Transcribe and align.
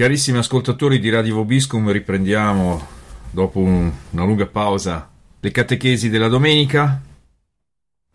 Carissimi 0.00 0.38
ascoltatori 0.38 0.98
di 0.98 1.10
Radio 1.10 1.34
Vobiscum, 1.34 1.92
riprendiamo 1.92 2.86
dopo 3.30 3.58
un- 3.58 3.92
una 4.12 4.24
lunga 4.24 4.46
pausa 4.46 5.10
le 5.38 5.50
catechesi 5.50 6.08
della 6.08 6.28
domenica. 6.28 7.02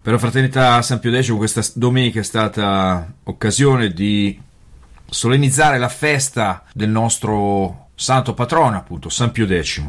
Per 0.02 0.12
la 0.12 0.18
Fraternità 0.18 0.82
San 0.82 1.00
Pio 1.00 1.22
X 1.22 1.38
questa 1.38 1.64
domenica 1.76 2.22
è 2.22 2.24
stata 2.24 3.14
occasione 3.26 3.90
di 3.90 4.42
solennizzare 5.08 5.78
la 5.78 5.88
festa 5.88 6.64
del 6.74 6.90
nostro 6.90 7.90
santo 7.94 8.34
patrono, 8.34 8.78
appunto, 8.78 9.10
San 9.10 9.32
Pio 9.32 9.46
X. 9.46 9.84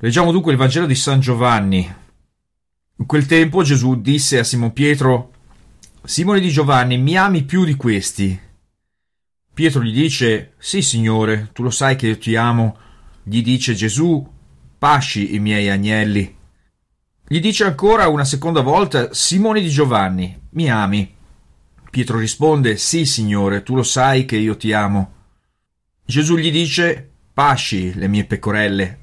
Leggiamo 0.00 0.32
dunque 0.32 0.52
il 0.52 0.58
Vangelo 0.58 0.84
di 0.84 0.94
San 0.94 1.20
Giovanni. 1.20 1.94
In 2.98 3.06
quel 3.06 3.24
tempo 3.24 3.62
Gesù 3.62 4.02
disse 4.02 4.38
a 4.38 4.44
Simon 4.44 4.74
Pietro, 4.74 5.32
Simone 6.04 6.40
di 6.40 6.50
Giovanni, 6.50 6.98
mi 6.98 7.16
ami 7.16 7.44
più 7.44 7.64
di 7.64 7.74
questi? 7.74 8.44
Pietro 9.56 9.82
gli 9.82 9.90
dice, 9.90 10.52
Sì, 10.58 10.82
Signore, 10.82 11.48
tu 11.54 11.62
lo 11.62 11.70
sai 11.70 11.96
che 11.96 12.08
io 12.08 12.18
ti 12.18 12.36
amo. 12.36 12.76
Gli 13.22 13.40
dice 13.40 13.72
Gesù, 13.72 14.22
Pasci 14.76 15.34
i 15.34 15.38
miei 15.38 15.70
agnelli. 15.70 16.36
Gli 17.26 17.40
dice 17.40 17.64
ancora 17.64 18.06
una 18.08 18.26
seconda 18.26 18.60
volta, 18.60 19.14
Simone 19.14 19.62
di 19.62 19.70
Giovanni, 19.70 20.38
mi 20.50 20.70
ami? 20.70 21.10
Pietro 21.90 22.18
risponde, 22.18 22.76
Sì, 22.76 23.06
Signore, 23.06 23.62
tu 23.62 23.74
lo 23.74 23.82
sai 23.82 24.26
che 24.26 24.36
io 24.36 24.58
ti 24.58 24.74
amo. 24.74 25.12
Gesù 26.04 26.36
gli 26.36 26.52
dice, 26.52 27.12
Pasci 27.32 27.94
le 27.94 28.08
mie 28.08 28.26
pecorelle. 28.26 28.98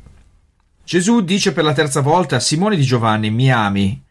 Gesù 0.84 1.22
dice 1.22 1.52
per 1.52 1.64
la 1.64 1.73
terza 1.73 2.02
volta, 2.02 2.40
Simone 2.40 2.76
di 2.76 2.84
Giovanni, 2.84 3.32
mi 3.32 3.52
ami? 3.52 4.04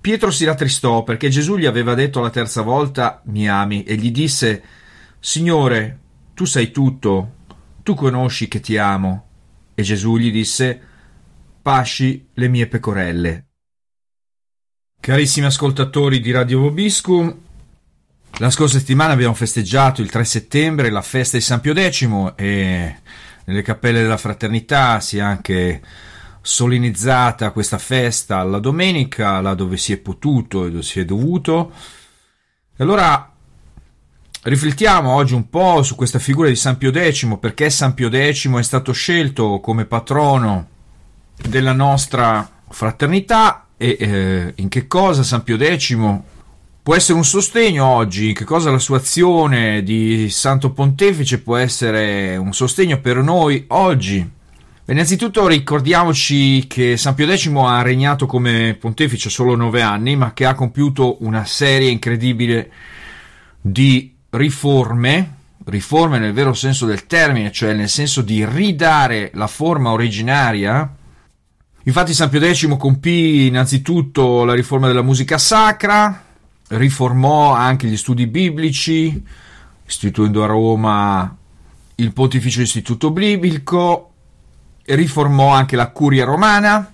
Pietro 0.00 0.32
si 0.32 0.44
rattristò 0.44 1.04
perché 1.04 1.28
Gesù 1.28 1.56
gli 1.56 1.66
aveva 1.66 1.94
detto 1.94 2.18
la 2.18 2.30
terza 2.30 2.62
volta, 2.62 3.22
mi 3.26 3.48
ami, 3.48 3.84
e 3.84 3.94
gli 3.94 4.10
disse, 4.10 4.64
Signore, 5.28 5.98
tu 6.34 6.44
sai 6.44 6.70
tutto, 6.70 7.32
tu 7.82 7.96
conosci 7.96 8.46
che 8.46 8.60
ti 8.60 8.76
amo. 8.76 9.26
E 9.74 9.82
Gesù 9.82 10.18
gli 10.18 10.30
disse, 10.30 10.80
Pasci 11.60 12.28
le 12.34 12.46
mie 12.46 12.68
pecorelle. 12.68 13.48
Carissimi 15.00 15.46
ascoltatori 15.46 16.20
di 16.20 16.30
Radio 16.30 16.60
Vobiscum, 16.60 17.36
la 18.38 18.50
scorsa 18.50 18.78
settimana 18.78 19.14
abbiamo 19.14 19.34
festeggiato 19.34 20.00
il 20.00 20.10
3 20.10 20.24
settembre 20.24 20.90
la 20.90 21.02
festa 21.02 21.36
di 21.36 21.42
San 21.42 21.58
Pio 21.60 21.74
X 21.74 22.32
e 22.36 22.96
nelle 23.46 23.62
cappelle 23.62 24.02
della 24.02 24.18
fraternità 24.18 25.00
si 25.00 25.18
è 25.18 25.22
anche 25.22 25.82
solennizzata 26.40 27.50
questa 27.50 27.78
festa 27.78 28.44
la 28.44 28.60
domenica, 28.60 29.40
là 29.40 29.54
dove 29.54 29.76
si 29.76 29.92
è 29.92 29.96
potuto 29.96 30.66
e 30.66 30.70
dove 30.70 30.84
si 30.84 31.00
è 31.00 31.04
dovuto. 31.04 31.72
E 32.76 32.84
allora 32.84 33.35
riflettiamo 34.46 35.12
oggi 35.12 35.34
un 35.34 35.50
po' 35.50 35.82
su 35.82 35.96
questa 35.96 36.20
figura 36.20 36.48
di 36.48 36.54
San 36.54 36.78
Pio 36.78 36.92
X, 36.92 37.38
perché 37.38 37.68
San 37.68 37.94
Pio 37.94 38.08
X 38.08 38.48
è 38.48 38.62
stato 38.62 38.92
scelto 38.92 39.58
come 39.60 39.86
patrono 39.86 40.68
della 41.48 41.72
nostra 41.72 42.48
fraternità 42.68 43.66
e 43.76 43.96
eh, 43.98 44.52
in 44.56 44.68
che 44.68 44.86
cosa 44.86 45.24
San 45.24 45.42
Pio 45.42 45.58
X 45.58 45.98
può 46.80 46.94
essere 46.94 47.18
un 47.18 47.24
sostegno 47.24 47.84
oggi, 47.84 48.28
in 48.28 48.34
che 48.34 48.44
cosa 48.44 48.70
la 48.70 48.78
sua 48.78 48.98
azione 48.98 49.82
di 49.82 50.30
Santo 50.30 50.70
Pontefice 50.70 51.40
può 51.40 51.56
essere 51.56 52.36
un 52.36 52.52
sostegno 52.54 53.00
per 53.00 53.16
noi 53.16 53.64
oggi. 53.68 54.30
Beh, 54.84 54.92
Innanzitutto 54.92 55.48
ricordiamoci 55.48 56.68
che 56.68 56.96
San 56.96 57.14
Pio 57.14 57.36
X 57.36 57.50
ha 57.52 57.82
regnato 57.82 58.26
come 58.26 58.76
pontefice 58.78 59.28
solo 59.28 59.56
nove 59.56 59.82
anni, 59.82 60.14
ma 60.14 60.32
che 60.32 60.46
ha 60.46 60.54
compiuto 60.54 61.16
una 61.24 61.44
serie 61.44 61.90
incredibile 61.90 62.70
di 63.60 64.15
riforme, 64.36 65.34
riforme 65.64 66.18
nel 66.18 66.32
vero 66.32 66.52
senso 66.52 66.86
del 66.86 67.06
termine, 67.06 67.50
cioè 67.50 67.74
nel 67.74 67.88
senso 67.88 68.22
di 68.22 68.44
ridare 68.44 69.30
la 69.34 69.46
forma 69.46 69.90
originaria. 69.90 70.94
Infatti 71.82 72.14
San 72.14 72.28
Pio 72.28 72.40
X 72.40 72.76
compì 72.76 73.46
innanzitutto 73.46 74.44
la 74.44 74.54
riforma 74.54 74.86
della 74.86 75.02
musica 75.02 75.38
sacra, 75.38 76.24
riformò 76.68 77.52
anche 77.52 77.86
gli 77.86 77.96
studi 77.96 78.26
biblici, 78.26 79.22
istituendo 79.86 80.42
a 80.42 80.46
Roma 80.46 81.36
il 81.96 82.12
Pontificio 82.12 82.60
Istituto 82.60 83.10
Biblico, 83.10 84.10
riformò 84.84 85.52
anche 85.52 85.76
la 85.76 85.88
curia 85.88 86.24
romana, 86.24 86.92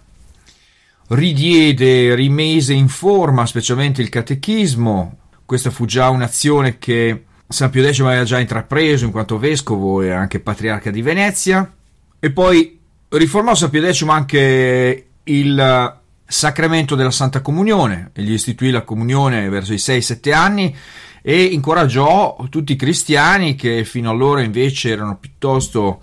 ridiede, 1.08 2.14
rimise 2.14 2.72
in 2.72 2.88
forma 2.88 3.46
specialmente 3.46 4.02
il 4.02 4.08
catechismo. 4.08 5.16
Questa 5.44 5.70
fu 5.70 5.86
già 5.86 6.08
un'azione 6.08 6.78
che 6.78 7.24
San 7.52 7.70
Pio 7.70 7.92
X 7.92 8.00
aveva 8.00 8.24
già 8.24 8.40
intrapreso 8.40 9.04
in 9.04 9.10
quanto 9.12 9.38
vescovo 9.38 10.02
e 10.02 10.10
anche 10.10 10.40
patriarca 10.40 10.90
di 10.90 11.02
Venezia. 11.02 11.72
E 12.18 12.30
poi 12.30 12.78
riformò 13.08 13.54
San 13.54 13.70
Pio 13.70 13.92
X 13.92 14.02
anche 14.08 15.06
il 15.22 16.00
sacramento 16.24 16.94
della 16.94 17.10
Santa 17.10 17.42
Comunione, 17.42 18.10
gli 18.14 18.32
istituì 18.32 18.70
la 18.70 18.82
comunione 18.82 19.48
verso 19.48 19.72
i 19.74 19.76
6-7 19.76 20.32
anni 20.32 20.74
e 21.20 21.44
incoraggiò 21.44 22.36
tutti 22.48 22.72
i 22.72 22.76
cristiani 22.76 23.54
che 23.54 23.84
fino 23.84 24.10
allora 24.10 24.40
invece 24.40 24.90
erano 24.90 25.18
piuttosto 25.18 26.00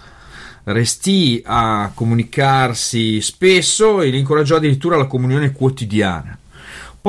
resti 0.66 1.42
a 1.46 1.92
comunicarsi 1.94 3.20
spesso 3.22 4.02
e 4.02 4.10
li 4.10 4.20
incoraggiò 4.20 4.58
addirittura 4.58 4.96
alla 4.96 5.08
comunione 5.08 5.52
quotidiana. 5.52 6.39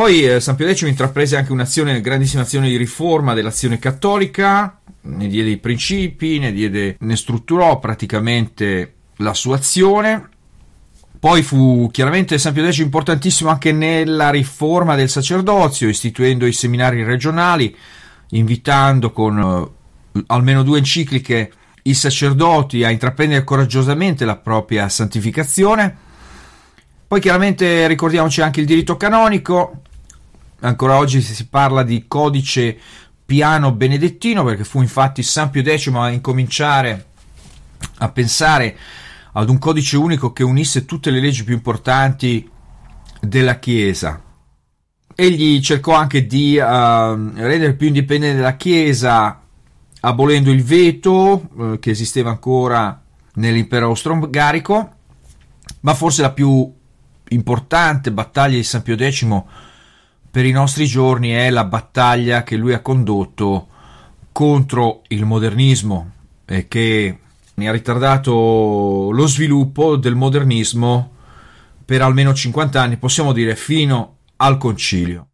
Poi 0.00 0.24
eh, 0.24 0.40
San 0.40 0.56
Pio 0.56 0.74
X 0.74 0.80
intraprese 0.86 1.36
anche 1.36 1.52
un'azione, 1.52 2.00
grandissima 2.00 2.40
azione 2.40 2.70
di 2.70 2.78
riforma 2.78 3.34
dell'azione 3.34 3.78
cattolica, 3.78 4.80
ne 5.02 5.28
diede 5.28 5.50
i 5.50 5.58
principi, 5.58 6.38
ne, 6.38 6.52
diede, 6.52 6.96
ne 6.98 7.16
strutturò 7.16 7.78
praticamente 7.78 8.94
la 9.16 9.34
sua 9.34 9.56
azione. 9.56 10.26
Poi 11.18 11.42
fu 11.42 11.90
chiaramente 11.92 12.38
San 12.38 12.54
Pio 12.54 12.72
X 12.72 12.78
importantissimo 12.78 13.50
anche 13.50 13.72
nella 13.72 14.30
riforma 14.30 14.94
del 14.94 15.10
sacerdozio, 15.10 15.88
istituendo 15.88 16.46
i 16.46 16.54
seminari 16.54 17.04
regionali, 17.04 17.76
invitando 18.30 19.12
con 19.12 19.70
eh, 20.14 20.22
almeno 20.28 20.62
due 20.62 20.78
encicliche 20.78 21.52
i 21.82 21.92
sacerdoti 21.92 22.84
a 22.84 22.90
intraprendere 22.90 23.44
coraggiosamente 23.44 24.24
la 24.24 24.36
propria 24.36 24.88
santificazione. 24.88 25.94
Poi 27.06 27.20
chiaramente 27.20 27.86
ricordiamoci 27.86 28.40
anche 28.40 28.60
il 28.60 28.66
diritto 28.66 28.96
canonico, 28.96 29.82
ancora 30.60 30.96
oggi 30.96 31.20
si 31.20 31.48
parla 31.48 31.82
di 31.82 32.04
codice 32.06 32.78
piano 33.24 33.72
benedettino 33.72 34.42
perché 34.44 34.64
fu 34.64 34.80
infatti 34.80 35.22
San 35.22 35.50
Pio 35.50 35.62
X 35.62 35.88
a 35.94 36.10
incominciare 36.10 37.06
a 37.98 38.10
pensare 38.10 38.76
ad 39.32 39.48
un 39.48 39.58
codice 39.58 39.96
unico 39.96 40.32
che 40.32 40.42
unisse 40.42 40.84
tutte 40.84 41.10
le 41.10 41.20
leggi 41.20 41.44
più 41.44 41.54
importanti 41.54 42.48
della 43.20 43.58
Chiesa. 43.58 44.20
Egli 45.14 45.60
cercò 45.60 45.94
anche 45.94 46.26
di 46.26 46.56
uh, 46.56 46.62
rendere 46.62 47.74
più 47.74 47.86
indipendente 47.86 48.40
la 48.40 48.56
Chiesa 48.56 49.40
abolendo 50.00 50.50
il 50.50 50.64
veto 50.64 51.48
uh, 51.52 51.78
che 51.78 51.90
esisteva 51.90 52.30
ancora 52.30 53.00
nell'impero 53.34 53.86
austro-ungarico, 53.86 54.94
ma 55.80 55.94
forse 55.94 56.22
la 56.22 56.32
più 56.32 56.72
importante 57.28 58.10
battaglia 58.10 58.56
di 58.56 58.64
San 58.64 58.82
Pio 58.82 58.96
X 58.96 59.26
per 60.30 60.44
i 60.44 60.52
nostri 60.52 60.86
giorni 60.86 61.30
è 61.30 61.50
la 61.50 61.64
battaglia 61.64 62.44
che 62.44 62.56
lui 62.56 62.72
ha 62.72 62.80
condotto 62.80 63.66
contro 64.32 65.02
il 65.08 65.24
modernismo 65.24 66.12
e 66.44 66.68
che 66.68 67.18
ne 67.54 67.68
ha 67.68 67.72
ritardato 67.72 69.10
lo 69.12 69.26
sviluppo 69.26 69.96
del 69.96 70.14
modernismo 70.14 71.16
per 71.84 72.02
almeno 72.02 72.32
50 72.32 72.80
anni, 72.80 72.96
possiamo 72.96 73.32
dire 73.32 73.56
fino 73.56 74.18
al 74.36 74.56
concilio. 74.56 75.26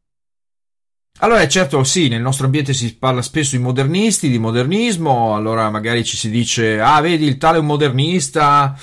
Allora, 1.21 1.47
certo, 1.49 1.83
sì, 1.85 2.09
nel 2.09 2.21
nostro 2.21 2.47
ambiente 2.47 2.75
si 2.75 2.97
parla 2.97 3.23
spesso 3.23 3.57
di 3.57 3.63
modernisti, 3.63 4.29
di 4.29 4.39
modernismo, 4.39 5.35
allora 5.35 5.71
magari 5.71 6.05
ci 6.05 6.17
si 6.17 6.31
dice, 6.31 6.81
ah, 6.81 7.01
vedi, 7.01 7.27
il 7.27 7.39
tale 7.39 7.57
è 7.57 7.61
un 7.61 7.67
modernista 7.67 8.77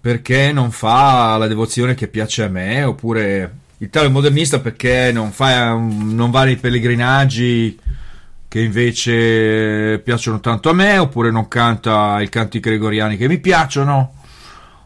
perché 0.00 0.52
non 0.52 0.70
fa 0.70 1.36
la 1.36 1.46
devozione 1.48 1.94
che 1.94 2.08
piace 2.08 2.44
a 2.44 2.48
me, 2.48 2.84
oppure 2.84 3.66
il 3.78 3.90
tale 3.90 4.08
modernista 4.08 4.60
perché 4.60 5.10
non, 5.12 5.30
fa, 5.30 5.72
non 5.74 6.30
va 6.30 6.44
nei 6.44 6.56
pellegrinaggi 6.56 7.78
che 8.48 8.60
invece 8.60 10.00
piacciono 10.02 10.40
tanto 10.40 10.70
a 10.70 10.72
me, 10.72 10.96
oppure 10.96 11.30
non 11.30 11.48
canta 11.48 12.20
i 12.20 12.30
canti 12.30 12.60
gregoriani 12.60 13.18
che 13.18 13.28
mi 13.28 13.38
piacciono, 13.38 14.14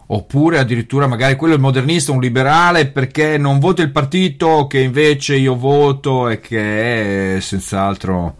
oppure 0.06 0.58
addirittura 0.58 1.06
magari 1.06 1.36
quello 1.36 1.54
è 1.54 1.56
il 1.56 1.62
modernista, 1.62 2.10
un 2.10 2.20
liberale, 2.20 2.88
perché 2.88 3.38
non 3.38 3.60
vota 3.60 3.82
il 3.82 3.92
partito 3.92 4.66
che 4.66 4.80
invece 4.80 5.36
io 5.36 5.56
voto 5.56 6.28
e 6.28 6.40
che 6.40 7.36
è 7.36 7.40
senz'altro 7.40 8.36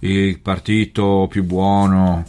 il 0.00 0.38
partito 0.38 1.26
più 1.28 1.42
buono 1.44 2.24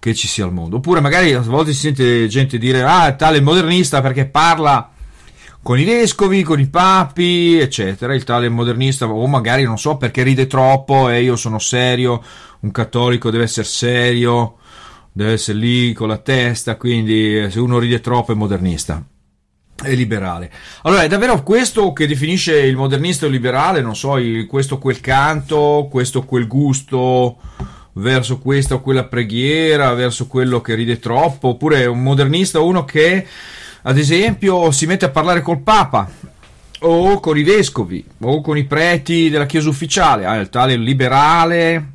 che 0.00 0.12
ci 0.12 0.26
sia 0.26 0.44
al 0.44 0.52
mondo. 0.52 0.76
Oppure 0.76 1.00
magari 1.00 1.34
a 1.34 1.40
volte 1.40 1.72
si 1.72 1.80
sente 1.80 2.26
gente 2.26 2.58
dire 2.58 2.82
ah, 2.82 3.12
tale 3.12 3.40
modernista 3.40 4.00
perché 4.02 4.26
parla 4.26 4.90
con 5.66 5.80
i 5.80 5.84
vescovi, 5.84 6.44
con 6.44 6.60
i 6.60 6.68
papi, 6.68 7.58
eccetera. 7.58 8.14
Il 8.14 8.22
tale 8.22 8.48
modernista, 8.48 9.08
o 9.08 9.26
magari 9.26 9.64
non 9.64 9.78
so 9.78 9.96
perché 9.96 10.22
ride 10.22 10.46
troppo 10.46 11.08
e 11.08 11.22
io 11.22 11.34
sono 11.34 11.58
serio, 11.58 12.22
un 12.60 12.70
cattolico 12.70 13.32
deve 13.32 13.42
essere 13.42 13.66
serio, 13.66 14.58
deve 15.10 15.32
essere 15.32 15.58
lì 15.58 15.92
con 15.92 16.06
la 16.06 16.18
testa, 16.18 16.76
quindi 16.76 17.50
se 17.50 17.58
uno 17.58 17.80
ride 17.80 17.98
troppo 17.98 18.30
è 18.30 18.36
modernista. 18.36 19.04
È 19.74 19.92
liberale. 19.92 20.52
Allora, 20.82 21.02
è 21.02 21.08
davvero 21.08 21.42
questo 21.42 21.92
che 21.92 22.06
definisce 22.06 22.60
il 22.60 22.76
modernista 22.76 23.26
liberale? 23.26 23.80
Non 23.80 23.96
so, 23.96 24.18
il, 24.18 24.46
questo 24.46 24.78
quel 24.78 25.00
canto, 25.00 25.88
questo 25.90 26.22
quel 26.22 26.46
gusto 26.46 27.38
verso 27.94 28.38
questa 28.38 28.76
o 28.76 28.80
quella 28.80 29.06
preghiera, 29.06 29.92
verso 29.94 30.28
quello 30.28 30.60
che 30.60 30.76
ride 30.76 31.00
troppo, 31.00 31.48
oppure 31.48 31.86
un 31.86 32.04
modernista 32.04 32.60
uno 32.60 32.84
che 32.84 33.26
ad 33.88 33.98
esempio 33.98 34.72
si 34.72 34.84
mette 34.86 35.04
a 35.04 35.10
parlare 35.10 35.42
col 35.42 35.60
Papa 35.60 36.10
o 36.80 37.20
con 37.20 37.38
i 37.38 37.44
vescovi 37.44 38.04
o 38.18 38.40
con 38.40 38.58
i 38.58 38.64
preti 38.64 39.30
della 39.30 39.46
Chiesa 39.46 39.68
ufficiale, 39.68 40.26
ah, 40.26 40.34
il 40.36 40.50
tale 40.50 40.74
liberale, 40.76 41.92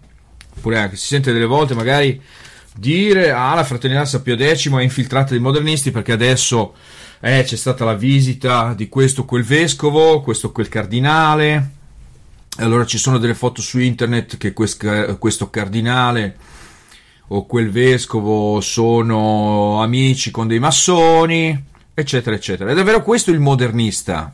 oppure 0.55 0.91
si 0.93 1.07
sente 1.07 1.33
delle 1.33 1.45
volte 1.45 1.73
magari 1.73 2.19
dire 2.73 3.31
ah 3.31 3.53
la 3.53 3.65
fraternità 3.65 4.05
Sapio 4.05 4.37
X 4.37 4.69
è 4.69 4.81
infiltrata 4.81 5.31
dei 5.31 5.41
modernisti 5.41 5.91
perché 5.91 6.13
adesso 6.13 6.73
eh, 7.19 7.43
c'è 7.43 7.57
stata 7.57 7.83
la 7.83 7.95
visita 7.95 8.73
di 8.73 8.87
questo 8.87 9.25
quel 9.25 9.43
vescovo, 9.43 10.21
questo 10.21 10.53
quel 10.53 10.69
cardinale. 10.69 11.71
Allora 12.57 12.85
ci 12.85 12.97
sono 12.97 13.17
delle 13.17 13.33
foto 13.33 13.61
su 13.61 13.79
internet 13.79 14.37
che 14.37 14.53
questo 14.53 15.49
cardinale 15.49 16.37
o 17.27 17.45
quel 17.45 17.69
vescovo 17.69 18.61
sono 18.61 19.81
amici 19.81 20.31
con 20.31 20.47
dei 20.47 20.59
massoni, 20.59 21.69
eccetera, 21.93 22.35
eccetera. 22.35 22.71
È 22.71 22.73
davvero 22.73 23.03
questo 23.03 23.31
il 23.31 23.39
modernista? 23.39 24.31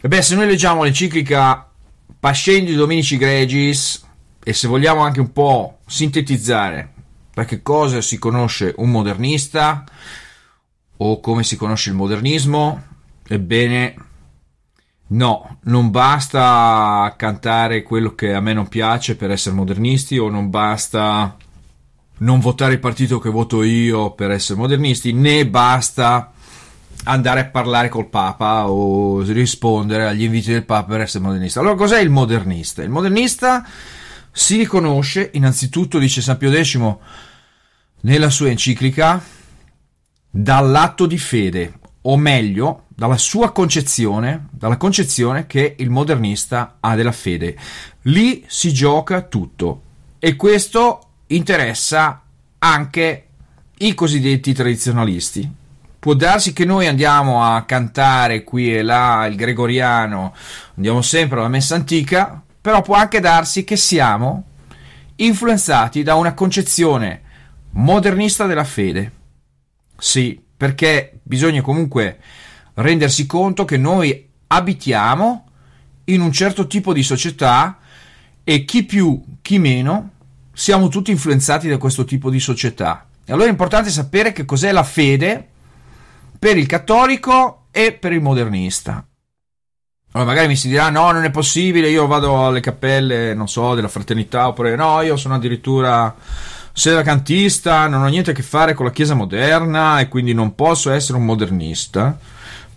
E 0.00 0.08
beh, 0.08 0.22
se 0.22 0.34
noi 0.34 0.46
leggiamo 0.46 0.82
l'enciclica 0.82 1.68
Pascendi 2.20 2.74
Dominici 2.74 3.16
Gregis, 3.16 4.06
e 4.42 4.52
se 4.52 4.66
vogliamo 4.66 5.02
anche 5.02 5.20
un 5.20 5.32
po' 5.32 5.80
sintetizzare 5.86 6.92
da 7.34 7.44
che 7.44 7.62
cosa 7.62 8.00
si 8.00 8.18
conosce 8.18 8.74
un 8.78 8.90
modernista 8.90 9.84
o 10.96 11.20
come 11.20 11.44
si 11.44 11.56
conosce 11.56 11.90
il 11.90 11.96
modernismo, 11.96 12.82
ebbene 13.26 13.94
No, 15.10 15.58
non 15.62 15.90
basta 15.90 17.14
cantare 17.16 17.82
quello 17.82 18.14
che 18.14 18.34
a 18.34 18.40
me 18.40 18.52
non 18.52 18.68
piace 18.68 19.16
per 19.16 19.30
essere 19.30 19.54
modernisti 19.54 20.18
o 20.18 20.28
non 20.28 20.50
basta 20.50 21.34
non 22.18 22.40
votare 22.40 22.74
il 22.74 22.78
partito 22.78 23.18
che 23.18 23.30
voto 23.30 23.62
io 23.62 24.10
per 24.10 24.30
essere 24.30 24.58
modernisti, 24.58 25.12
né 25.12 25.46
basta 25.46 26.32
andare 27.08 27.40
a 27.40 27.46
parlare 27.46 27.88
col 27.88 28.08
Papa 28.08 28.68
o 28.68 29.22
rispondere 29.22 30.06
agli 30.06 30.24
inviti 30.24 30.52
del 30.52 30.64
Papa 30.64 30.92
per 30.92 31.00
essere 31.00 31.24
modernista. 31.24 31.60
Allora, 31.60 31.74
cos'è 31.74 32.00
il 32.00 32.10
modernista? 32.10 32.82
Il 32.82 32.90
modernista 32.90 33.66
si 34.30 34.56
riconosce, 34.56 35.30
innanzitutto, 35.32 35.98
dice 35.98 36.20
San 36.20 36.36
Pio 36.36 36.52
X 36.52 36.96
nella 38.02 38.30
sua 38.30 38.48
enciclica, 38.48 39.20
dall'atto 40.30 41.06
di 41.06 41.18
fede, 41.18 41.78
o 42.02 42.16
meglio, 42.16 42.84
dalla 42.88 43.16
sua 43.16 43.52
concezione, 43.52 44.48
dalla 44.50 44.76
concezione 44.76 45.46
che 45.46 45.76
il 45.78 45.90
modernista 45.90 46.76
ha 46.80 46.94
della 46.94 47.12
fede. 47.12 47.56
Lì 48.02 48.44
si 48.46 48.72
gioca 48.72 49.22
tutto 49.22 49.82
e 50.18 50.36
questo 50.36 51.00
interessa 51.28 52.22
anche 52.58 53.26
i 53.78 53.94
cosiddetti 53.94 54.52
tradizionalisti. 54.52 55.66
Può 56.08 56.16
darsi 56.16 56.54
che 56.54 56.64
noi 56.64 56.86
andiamo 56.86 57.44
a 57.44 57.64
cantare 57.64 58.42
qui 58.42 58.74
e 58.74 58.80
là 58.80 59.26
il 59.26 59.36
gregoriano, 59.36 60.34
andiamo 60.76 61.02
sempre 61.02 61.38
alla 61.38 61.48
messa 61.48 61.74
antica, 61.74 62.42
però 62.62 62.80
può 62.80 62.94
anche 62.94 63.20
darsi 63.20 63.62
che 63.62 63.76
siamo 63.76 64.44
influenzati 65.16 66.02
da 66.02 66.14
una 66.14 66.32
concezione 66.32 67.20
modernista 67.72 68.46
della 68.46 68.64
fede. 68.64 69.12
Sì, 69.98 70.40
perché 70.56 71.18
bisogna 71.22 71.60
comunque 71.60 72.18
rendersi 72.76 73.26
conto 73.26 73.66
che 73.66 73.76
noi 73.76 74.30
abitiamo 74.46 75.48
in 76.04 76.22
un 76.22 76.32
certo 76.32 76.66
tipo 76.66 76.94
di 76.94 77.02
società 77.02 77.80
e 78.44 78.64
chi 78.64 78.84
più, 78.84 79.22
chi 79.42 79.58
meno, 79.58 80.12
siamo 80.54 80.88
tutti 80.88 81.10
influenzati 81.10 81.68
da 81.68 81.76
questo 81.76 82.06
tipo 82.06 82.30
di 82.30 82.40
società. 82.40 83.06
E 83.26 83.30
allora 83.30 83.48
è 83.48 83.50
importante 83.50 83.90
sapere 83.90 84.32
che 84.32 84.46
cos'è 84.46 84.72
la 84.72 84.84
fede 84.84 85.48
per 86.38 86.56
il 86.56 86.66
cattolico 86.66 87.66
e 87.70 87.92
per 87.92 88.12
il 88.12 88.20
modernista. 88.22 89.04
Allora 90.12 90.30
magari 90.30 90.48
mi 90.48 90.56
si 90.56 90.68
dirà 90.68 90.88
no, 90.88 91.10
non 91.10 91.24
è 91.24 91.30
possibile, 91.30 91.90
io 91.90 92.06
vado 92.06 92.46
alle 92.46 92.60
cappelle, 92.60 93.34
non 93.34 93.48
so, 93.48 93.74
della 93.74 93.88
fraternità, 93.88 94.48
oppure 94.48 94.74
no, 94.74 95.02
io 95.02 95.16
sono 95.16 95.34
addirittura 95.34 96.14
sedacantista, 96.72 97.88
non 97.88 98.02
ho 98.02 98.06
niente 98.06 98.30
a 98.30 98.34
che 98.34 98.42
fare 98.42 98.72
con 98.72 98.86
la 98.86 98.92
Chiesa 98.92 99.14
moderna 99.14 100.00
e 100.00 100.08
quindi 100.08 100.32
non 100.32 100.54
posso 100.54 100.90
essere 100.90 101.18
un 101.18 101.24
modernista 101.24 102.16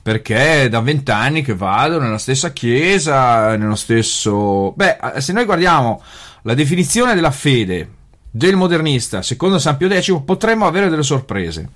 perché 0.01 0.63
è 0.63 0.69
da 0.69 0.81
vent'anni 0.81 1.43
che 1.43 1.53
vado 1.53 1.99
nella 1.99 2.17
stessa 2.17 2.51
chiesa, 2.51 3.55
nello 3.55 3.75
stesso... 3.75 4.73
Beh, 4.75 4.97
se 5.17 5.31
noi 5.31 5.45
guardiamo 5.45 6.01
la 6.43 6.55
definizione 6.55 7.13
della 7.13 7.29
fede 7.29 7.89
del 8.31 8.55
modernista 8.55 9.21
secondo 9.21 9.59
San 9.59 9.77
Pio 9.77 9.89
X 9.89 10.21
potremmo 10.25 10.65
avere 10.65 10.89
delle 10.89 11.03
sorprese. 11.03 11.69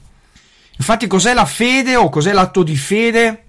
Infatti 0.78 1.08
cos'è 1.08 1.34
la 1.34 1.46
fede 1.46 1.96
o 1.96 2.10
cos'è 2.10 2.34
l'atto 2.34 2.64
di 2.64 2.76
fede 2.76 3.44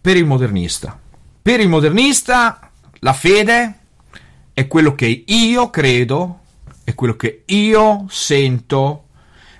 per 0.00 0.16
il 0.16 0.26
modernista? 0.26 0.98
Per 1.42 1.60
il 1.60 1.68
modernista 1.68 2.70
la 3.00 3.12
fede 3.12 3.78
è 4.52 4.66
quello 4.66 4.94
che 4.94 5.24
io 5.26 5.70
credo 5.70 6.40
è 6.84 6.94
quello 6.94 7.14
che 7.14 7.42
io 7.46 8.06
sento, 8.08 9.04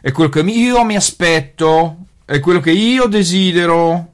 è 0.01 0.11
quello 0.13 0.29
che 0.29 0.41
io 0.41 0.85
mi 0.85 0.97
aspetto, 0.97 1.99
è 2.25 2.41
quello 2.41 2.61
che 2.61 2.73
io 2.73 3.07
desidero 3.07 4.11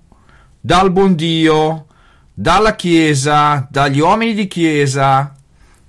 dal 0.60 0.90
buon 0.90 1.14
Dio, 1.14 1.86
dalla 2.34 2.74
Chiesa, 2.74 3.66
dagli 3.70 4.00
uomini 4.00 4.34
di 4.34 4.46
Chiesa, 4.46 5.34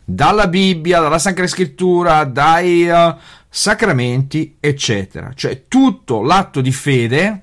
dalla 0.03 0.47
Bibbia, 0.47 1.01
dalla 1.01 1.19
Sacra 1.19 1.45
Scrittura, 1.47 2.23
dai 2.23 2.87
uh, 2.87 3.15
sacramenti, 3.49 4.57
eccetera. 4.59 5.33
Cioè 5.33 5.65
tutto 5.67 6.21
l'atto 6.21 6.61
di 6.61 6.71
fede 6.71 7.41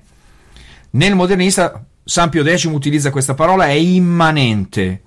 nel 0.91 1.15
modernista 1.15 1.85
San 2.03 2.29
Pio 2.29 2.43
X 2.43 2.63
utilizza 2.65 3.11
questa 3.11 3.33
parola 3.33 3.65
è 3.67 3.71
immanente, 3.71 5.01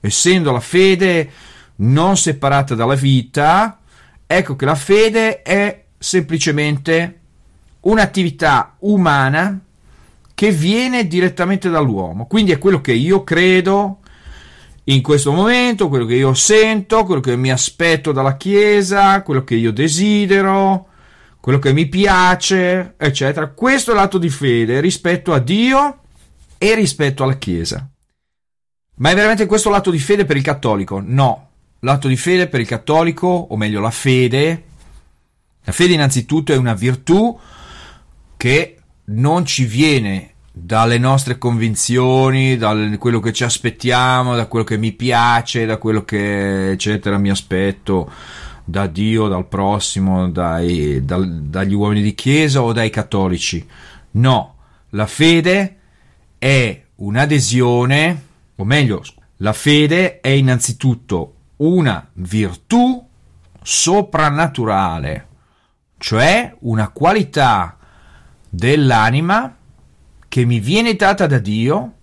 essendo 0.00 0.50
la 0.50 0.60
fede 0.60 1.30
non 1.76 2.16
separata 2.16 2.74
dalla 2.74 2.94
vita, 2.94 3.80
Ecco 4.28 4.56
che 4.56 4.64
la 4.64 4.74
fede 4.74 5.42
è 5.42 5.84
semplicemente 5.96 7.20
un'attività 7.80 8.74
umana 8.80 9.60
che 10.34 10.50
viene 10.50 11.06
direttamente 11.06 11.70
dall'uomo. 11.70 12.26
Quindi 12.26 12.50
è 12.50 12.58
quello 12.58 12.80
che 12.80 12.92
io 12.92 13.22
credo 13.22 14.00
in 14.88 15.02
questo 15.02 15.32
momento, 15.32 15.88
quello 15.88 16.04
che 16.04 16.14
io 16.14 16.34
sento, 16.34 17.04
quello 17.04 17.20
che 17.20 17.36
mi 17.36 17.50
aspetto 17.50 18.12
dalla 18.12 18.36
Chiesa, 18.36 19.22
quello 19.22 19.44
che 19.44 19.54
io 19.54 19.72
desidero, 19.72 20.88
quello 21.40 21.58
che 21.58 21.72
mi 21.72 21.86
piace, 21.86 22.94
eccetera. 22.96 23.48
Questo 23.48 23.92
è 23.92 23.94
l'atto 23.94 24.18
di 24.18 24.28
fede 24.28 24.80
rispetto 24.80 25.32
a 25.32 25.38
Dio 25.38 26.00
e 26.58 26.74
rispetto 26.74 27.22
alla 27.22 27.36
Chiesa. 27.36 27.88
Ma 28.98 29.10
è 29.10 29.14
veramente 29.14 29.46
questo 29.46 29.70
l'atto 29.70 29.90
di 29.90 29.98
fede 29.98 30.24
per 30.24 30.36
il 30.36 30.42
cattolico? 30.42 31.02
No, 31.04 31.46
L'atto 31.80 32.08
di 32.08 32.16
fede 32.16 32.48
per 32.48 32.60
il 32.60 32.66
cattolico, 32.66 33.26
o 33.26 33.56
meglio 33.56 33.80
la 33.80 33.90
fede, 33.90 34.64
la 35.62 35.72
fede 35.72 35.92
innanzitutto 35.92 36.52
è 36.52 36.56
una 36.56 36.74
virtù 36.74 37.38
che 38.36 38.78
non 39.04 39.44
ci 39.44 39.64
viene 39.66 40.34
dalle 40.58 40.96
nostre 40.96 41.36
convinzioni, 41.36 42.56
da 42.56 42.74
quello 42.98 43.20
che 43.20 43.34
ci 43.34 43.44
aspettiamo, 43.44 44.34
da 44.34 44.46
quello 44.46 44.64
che 44.64 44.78
mi 44.78 44.92
piace, 44.92 45.66
da 45.66 45.76
quello 45.76 46.02
che 46.02 46.70
eccetera 46.70 47.18
mi 47.18 47.28
aspetto 47.28 48.10
da 48.64 48.86
Dio, 48.86 49.28
dal 49.28 49.46
prossimo, 49.46 50.30
dai, 50.30 51.04
dal, 51.04 51.42
dagli 51.42 51.74
uomini 51.74 52.00
di 52.00 52.14
chiesa 52.14 52.62
o 52.62 52.72
dai 52.72 52.88
cattolici. 52.88 53.64
No, 54.12 54.54
la 54.90 55.06
fede 55.06 55.76
è 56.38 56.84
un'adesione, 56.94 58.22
o 58.56 58.64
meglio, 58.64 59.02
la 59.38 59.52
fede 59.52 60.20
è 60.20 60.28
innanzitutto 60.28 61.34
una 61.56 62.08
virtù 62.14 63.06
soprannaturale, 63.62 65.26
cioè 65.98 66.56
una 66.60 66.88
qualità 66.88 67.76
dell'anima 68.48 69.55
che 70.36 70.44
mi 70.44 70.60
viene 70.60 70.96
data 70.96 71.26
da 71.26 71.38
Dio 71.38 72.00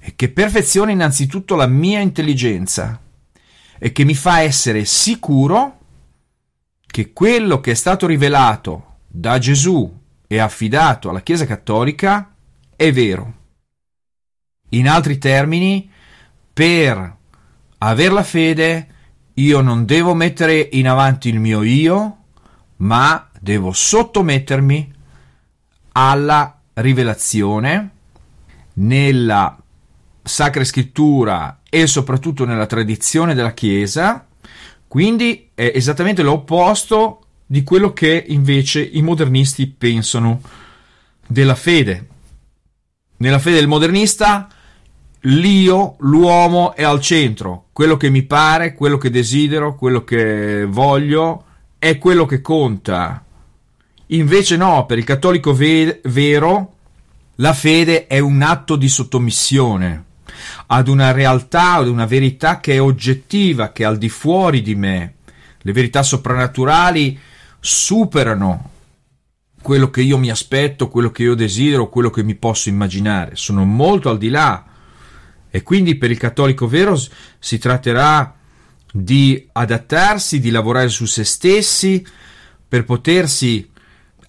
e 0.00 0.12
che 0.14 0.28
perfeziona 0.28 0.90
innanzitutto 0.90 1.54
la 1.56 1.66
mia 1.66 2.00
intelligenza 2.00 3.00
e 3.78 3.90
che 3.92 4.04
mi 4.04 4.14
fa 4.14 4.40
essere 4.40 4.84
sicuro 4.84 5.78
che 6.86 7.14
quello 7.14 7.60
che 7.60 7.70
è 7.70 7.74
stato 7.74 8.06
rivelato 8.06 8.96
da 9.06 9.38
Gesù 9.38 9.90
e 10.26 10.38
affidato 10.38 11.08
alla 11.08 11.22
Chiesa 11.22 11.46
Cattolica 11.46 12.34
è 12.76 12.92
vero. 12.92 13.34
In 14.72 14.86
altri 14.86 15.16
termini, 15.16 15.90
per 16.52 17.16
aver 17.78 18.12
la 18.12 18.24
fede 18.24 18.88
io 19.32 19.62
non 19.62 19.86
devo 19.86 20.12
mettere 20.12 20.68
in 20.72 20.86
avanti 20.86 21.30
il 21.30 21.40
mio 21.40 21.62
io, 21.62 22.24
ma 22.76 23.30
devo 23.40 23.72
sottomettermi 23.72 24.92
alla 25.92 26.59
rivelazione 26.80 27.90
nella 28.74 29.56
Sacra 30.22 30.64
Scrittura 30.64 31.60
e 31.68 31.86
soprattutto 31.86 32.44
nella 32.44 32.66
tradizione 32.66 33.34
della 33.34 33.52
Chiesa, 33.52 34.26
quindi 34.86 35.50
è 35.54 35.72
esattamente 35.74 36.22
l'opposto 36.22 37.24
di 37.46 37.62
quello 37.62 37.92
che 37.92 38.24
invece 38.28 38.80
i 38.80 39.02
modernisti 39.02 39.66
pensano 39.66 40.40
della 41.26 41.54
fede. 41.54 42.08
Nella 43.18 43.38
fede 43.38 43.56
del 43.56 43.68
modernista 43.68 44.48
l'io, 45.24 45.96
l'uomo 45.98 46.74
è 46.74 46.82
al 46.82 47.00
centro, 47.00 47.66
quello 47.72 47.96
che 47.96 48.08
mi 48.08 48.22
pare, 48.22 48.74
quello 48.74 48.98
che 48.98 49.10
desidero, 49.10 49.74
quello 49.74 50.04
che 50.04 50.64
voglio 50.64 51.44
è 51.78 51.98
quello 51.98 52.26
che 52.26 52.40
conta. 52.40 53.24
Invece 54.12 54.56
no, 54.56 54.86
per 54.86 54.98
il 54.98 55.04
cattolico 55.04 55.54
ve- 55.54 56.00
vero 56.04 56.74
la 57.36 57.52
fede 57.52 58.06
è 58.06 58.18
un 58.18 58.42
atto 58.42 58.76
di 58.76 58.88
sottomissione 58.88 60.04
ad 60.66 60.88
una 60.88 61.12
realtà, 61.12 61.74
ad 61.74 61.88
una 61.88 62.06
verità 62.06 62.60
che 62.60 62.74
è 62.74 62.80
oggettiva, 62.80 63.72
che 63.72 63.82
è 63.82 63.86
al 63.86 63.98
di 63.98 64.08
fuori 64.08 64.62
di 64.62 64.74
me. 64.74 65.14
Le 65.58 65.72
verità 65.72 66.02
soprannaturali 66.02 67.18
superano 67.60 68.70
quello 69.62 69.90
che 69.90 70.02
io 70.02 70.18
mi 70.18 70.30
aspetto, 70.30 70.88
quello 70.88 71.10
che 71.10 71.22
io 71.22 71.34
desidero, 71.34 71.88
quello 71.88 72.10
che 72.10 72.22
mi 72.22 72.34
posso 72.34 72.68
immaginare, 72.68 73.36
sono 73.36 73.64
molto 73.64 74.10
al 74.10 74.18
di 74.18 74.28
là. 74.28 74.64
E 75.50 75.62
quindi 75.62 75.96
per 75.96 76.10
il 76.10 76.18
cattolico 76.18 76.66
vero 76.66 76.98
si 77.38 77.58
tratterà 77.58 78.34
di 78.92 79.48
adattarsi, 79.52 80.40
di 80.40 80.50
lavorare 80.50 80.88
su 80.88 81.04
se 81.04 81.24
stessi 81.24 82.04
per 82.68 82.84
potersi 82.84 83.68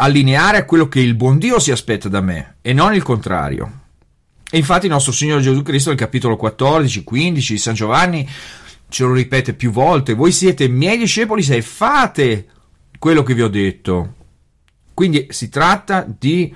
allineare 0.01 0.57
a 0.57 0.65
quello 0.65 0.87
che 0.87 0.99
il 0.99 1.13
buon 1.13 1.37
Dio 1.37 1.59
si 1.59 1.71
aspetta 1.71 2.09
da 2.09 2.21
me 2.21 2.55
e 2.61 2.73
non 2.73 2.93
il 2.93 3.03
contrario. 3.03 3.79
E 4.49 4.57
infatti 4.57 4.87
il 4.87 4.91
nostro 4.91 5.11
Signore 5.11 5.41
Gesù 5.41 5.61
Cristo 5.61 5.89
nel 5.89 5.97
capitolo 5.97 6.37
14, 6.37 7.03
15 7.03 7.53
di 7.53 7.59
San 7.59 7.75
Giovanni 7.75 8.27
ce 8.89 9.03
lo 9.03 9.13
ripete 9.13 9.53
più 9.53 9.71
volte, 9.71 10.15
voi 10.15 10.31
siete 10.31 10.67
miei 10.67 10.97
discepoli 10.97 11.43
se 11.43 11.61
fate 11.61 12.47
quello 12.97 13.21
che 13.23 13.35
vi 13.35 13.43
ho 13.43 13.47
detto. 13.47 14.15
Quindi 14.93 15.27
si 15.29 15.49
tratta 15.49 16.05
di 16.05 16.53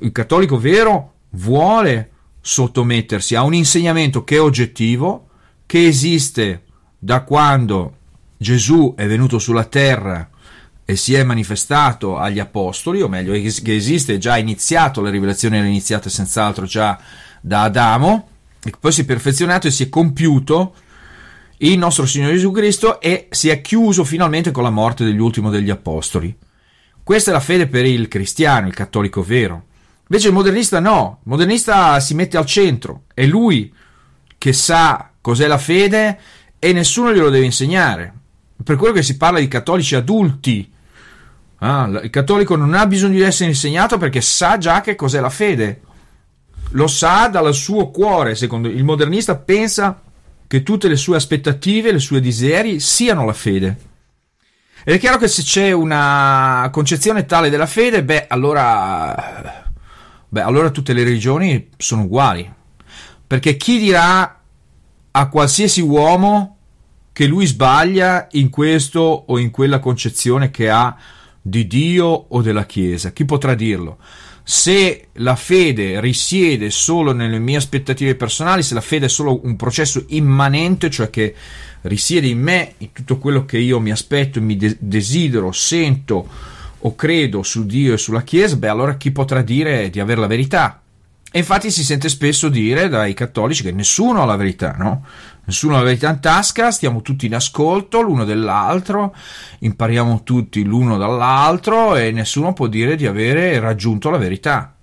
il 0.00 0.12
cattolico 0.12 0.56
vero 0.58 1.14
vuole 1.30 2.10
sottomettersi 2.40 3.34
a 3.34 3.42
un 3.42 3.54
insegnamento 3.54 4.22
che 4.24 4.36
è 4.36 4.40
oggettivo, 4.40 5.28
che 5.66 5.86
esiste 5.86 6.62
da 6.96 7.22
quando 7.22 7.96
Gesù 8.36 8.94
è 8.96 9.06
venuto 9.06 9.38
sulla 9.38 9.64
terra 9.64 10.30
e 10.88 10.94
si 10.94 11.14
è 11.14 11.24
manifestato 11.24 12.16
agli 12.16 12.38
apostoli, 12.38 13.02
o 13.02 13.08
meglio, 13.08 13.32
che 13.32 13.74
esiste 13.74 14.18
già 14.18 14.38
iniziato, 14.38 15.00
la 15.00 15.10
rivelazione 15.10 15.58
era 15.58 15.66
iniziata 15.66 16.08
senz'altro 16.08 16.64
già 16.64 16.96
da 17.40 17.62
Adamo, 17.62 18.28
e 18.62 18.72
poi 18.78 18.92
si 18.92 19.00
è 19.00 19.04
perfezionato 19.04 19.66
e 19.66 19.72
si 19.72 19.82
è 19.82 19.88
compiuto 19.88 20.74
il 21.58 21.76
nostro 21.76 22.06
Signore 22.06 22.34
Gesù 22.34 22.52
Cristo 22.52 23.00
e 23.00 23.26
si 23.30 23.48
è 23.48 23.60
chiuso 23.60 24.04
finalmente 24.04 24.52
con 24.52 24.62
la 24.62 24.70
morte 24.70 25.04
dell'ultimo 25.04 25.50
degli 25.50 25.70
apostoli. 25.70 26.34
Questa 27.02 27.30
è 27.30 27.34
la 27.34 27.40
fede 27.40 27.66
per 27.66 27.84
il 27.84 28.06
cristiano, 28.06 28.68
il 28.68 28.74
cattolico 28.74 29.24
vero. 29.24 29.64
Invece 30.08 30.28
il 30.28 30.34
modernista 30.34 30.78
no, 30.78 31.18
il 31.24 31.30
modernista 31.30 31.98
si 31.98 32.14
mette 32.14 32.36
al 32.36 32.46
centro, 32.46 33.06
è 33.12 33.26
lui 33.26 33.74
che 34.38 34.52
sa 34.52 35.10
cos'è 35.20 35.48
la 35.48 35.58
fede 35.58 36.18
e 36.60 36.72
nessuno 36.72 37.12
glielo 37.12 37.30
deve 37.30 37.44
insegnare. 37.44 38.14
Per 38.62 38.76
quello 38.76 38.94
che 38.94 39.02
si 39.02 39.16
parla 39.16 39.40
di 39.40 39.48
cattolici 39.48 39.96
adulti, 39.96 40.74
Ah, 41.58 41.88
il 42.02 42.10
cattolico 42.10 42.54
non 42.56 42.74
ha 42.74 42.86
bisogno 42.86 43.14
di 43.14 43.22
essere 43.22 43.48
insegnato 43.48 43.96
perché 43.96 44.20
sa 44.20 44.58
già 44.58 44.80
che 44.80 44.94
cos'è 44.94 45.20
la 45.20 45.30
fede. 45.30 45.80
Lo 46.70 46.86
sa 46.86 47.28
dal 47.28 47.54
suo 47.54 47.90
cuore, 47.90 48.34
secondo 48.34 48.68
il 48.68 48.84
modernista 48.84 49.36
pensa 49.36 50.00
che 50.46 50.62
tutte 50.62 50.88
le 50.88 50.96
sue 50.96 51.16
aspettative, 51.16 51.92
le 51.92 51.98
sue 51.98 52.20
desideri 52.20 52.80
siano 52.80 53.24
la 53.24 53.32
fede. 53.32 53.76
Ed 54.84 54.94
è 54.94 54.98
chiaro 54.98 55.18
che 55.18 55.28
se 55.28 55.42
c'è 55.42 55.72
una 55.72 56.68
concezione 56.70 57.26
tale 57.26 57.50
della 57.50 57.66
fede, 57.66 58.04
beh, 58.04 58.26
allora 58.28 59.64
beh, 60.28 60.40
allora 60.42 60.70
tutte 60.70 60.92
le 60.92 61.04
religioni 61.04 61.70
sono 61.76 62.02
uguali. 62.02 62.52
Perché 63.26 63.56
chi 63.56 63.78
dirà 63.78 64.40
a 65.10 65.28
qualsiasi 65.28 65.80
uomo 65.80 66.58
che 67.12 67.26
lui 67.26 67.46
sbaglia 67.46 68.28
in 68.32 68.50
questo 68.50 69.00
o 69.00 69.38
in 69.38 69.50
quella 69.50 69.78
concezione 69.78 70.50
che 70.50 70.68
ha 70.68 70.94
di 71.48 71.68
Dio 71.68 72.06
o 72.06 72.42
della 72.42 72.66
Chiesa. 72.66 73.12
Chi 73.12 73.24
potrà 73.24 73.54
dirlo? 73.54 73.98
Se 74.42 75.08
la 75.14 75.36
fede 75.36 76.00
risiede 76.00 76.70
solo 76.70 77.12
nelle 77.12 77.38
mie 77.38 77.56
aspettative 77.56 78.16
personali, 78.16 78.64
se 78.64 78.74
la 78.74 78.80
fede 78.80 79.06
è 79.06 79.08
solo 79.08 79.40
un 79.44 79.54
processo 79.54 80.04
immanente, 80.08 80.90
cioè 80.90 81.08
che 81.08 81.34
risiede 81.82 82.26
in 82.26 82.40
me, 82.40 82.74
in 82.78 82.92
tutto 82.92 83.18
quello 83.18 83.44
che 83.44 83.58
io 83.58 83.78
mi 83.78 83.92
aspetto, 83.92 84.40
mi 84.40 84.56
de- 84.56 84.76
desidero, 84.80 85.52
sento 85.52 86.28
o 86.78 86.94
credo 86.96 87.42
su 87.44 87.64
Dio 87.64 87.94
e 87.94 87.98
sulla 87.98 88.22
Chiesa, 88.22 88.56
beh 88.56 88.68
allora 88.68 88.96
chi 88.96 89.12
potrà 89.12 89.42
dire 89.42 89.88
di 89.88 90.00
avere 90.00 90.20
la 90.20 90.26
verità? 90.26 90.80
E 91.30 91.38
infatti 91.38 91.70
si 91.70 91.84
sente 91.84 92.08
spesso 92.08 92.48
dire 92.48 92.88
dai 92.88 93.14
cattolici 93.14 93.62
che 93.62 93.72
nessuno 93.72 94.22
ha 94.22 94.24
la 94.24 94.36
verità, 94.36 94.74
no? 94.78 95.04
Nessuno 95.46 95.76
la 95.76 95.82
verità 95.82 96.10
in 96.10 96.20
tasca, 96.20 96.70
stiamo 96.70 97.02
tutti 97.02 97.26
in 97.26 97.34
ascolto 97.34 98.00
l'uno 98.00 98.24
dell'altro, 98.24 99.14
impariamo 99.60 100.22
tutti 100.24 100.64
l'uno 100.64 100.96
dall'altro 100.96 101.96
e 101.96 102.10
nessuno 102.10 102.52
può 102.52 102.66
dire 102.66 102.96
di 102.96 103.06
avere 103.06 103.58
raggiunto 103.60 104.10
la 104.10 104.18
verità. 104.18 104.76